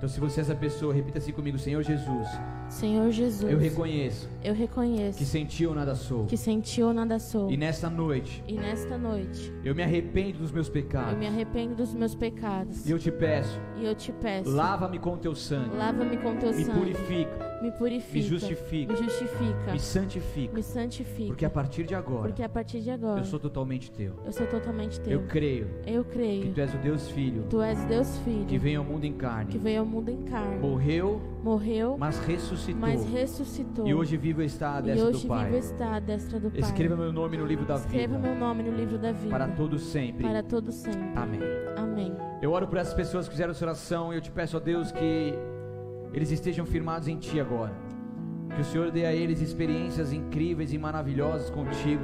[0.00, 2.26] Então, se você é essa pessoa, repita assim comigo: Senhor Jesus.
[2.70, 3.52] Senhor Jesus.
[3.52, 4.30] Eu reconheço.
[4.42, 5.18] Eu reconheço.
[5.18, 6.24] Que sentiu nada sou.
[6.24, 7.50] Que sentiu nada sou.
[7.50, 8.42] E nesta noite.
[8.48, 9.52] E nesta noite.
[9.62, 11.12] Eu me arrependo dos meus pecados.
[11.12, 12.88] Eu me arrependo dos meus pecados.
[12.88, 13.60] E eu te peço.
[13.76, 14.48] E eu te peço.
[14.48, 15.76] Lava-me com teu sangue.
[15.76, 16.78] Lava-me com teu me sangue.
[16.78, 17.49] Purifica.
[17.60, 18.14] Me purifica.
[18.14, 18.92] Me justifica.
[18.92, 19.72] Me justifica.
[19.72, 20.54] Me santifica.
[20.54, 21.26] Me santifica.
[21.28, 22.22] Porque a partir de agora.
[22.22, 23.20] Porque a partir de agora.
[23.20, 24.14] Eu sou totalmente teu.
[24.24, 25.12] Eu sou totalmente teu.
[25.12, 25.68] Eu creio.
[25.86, 26.42] Eu creio.
[26.42, 27.44] Que tu és o Deus Filho.
[27.50, 28.46] Tu és Deus Filho.
[28.46, 29.52] Que veio ao mundo em carne.
[29.52, 30.58] Que veio ao mundo em carne.
[30.58, 31.20] Morreu.
[31.42, 31.96] Morreu.
[31.98, 32.80] Mas ressuscitou.
[32.80, 33.86] Mas ressuscitou.
[33.86, 35.56] E hoje vivo está à destra e do Pai.
[35.56, 36.60] Está à destra do Pai.
[36.60, 38.28] Escreva meu nome no livro da Escreva vida.
[38.28, 39.30] meu nome no livro da vida.
[39.30, 40.24] Para todo sempre.
[40.24, 41.12] Para todo sempre.
[41.14, 41.40] Amém.
[41.76, 42.16] Amém.
[42.40, 44.90] Eu oro por essas pessoas que fizeram essa oração e eu te peço a Deus
[44.90, 45.34] que
[46.12, 47.72] eles estejam firmados em ti agora.
[48.54, 52.02] Que o Senhor dê a eles experiências incríveis e maravilhosas contigo.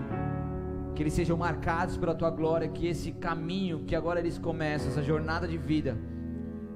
[0.95, 5.03] Que eles sejam marcados pela tua glória, que esse caminho que agora eles começam, essa
[5.03, 5.99] jornada de vida,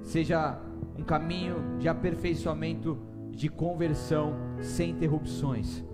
[0.02, 0.60] seja
[0.98, 2.98] um caminho de aperfeiçoamento,
[3.30, 5.84] de conversão sem interrupções.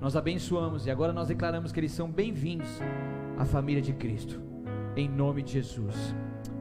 [0.00, 2.68] Nós abençoamos e agora nós declaramos que eles são bem-vindos
[3.38, 4.40] à família de Cristo.
[4.94, 6.14] Em nome de Jesus.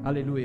[0.03, 0.41] Aleluia.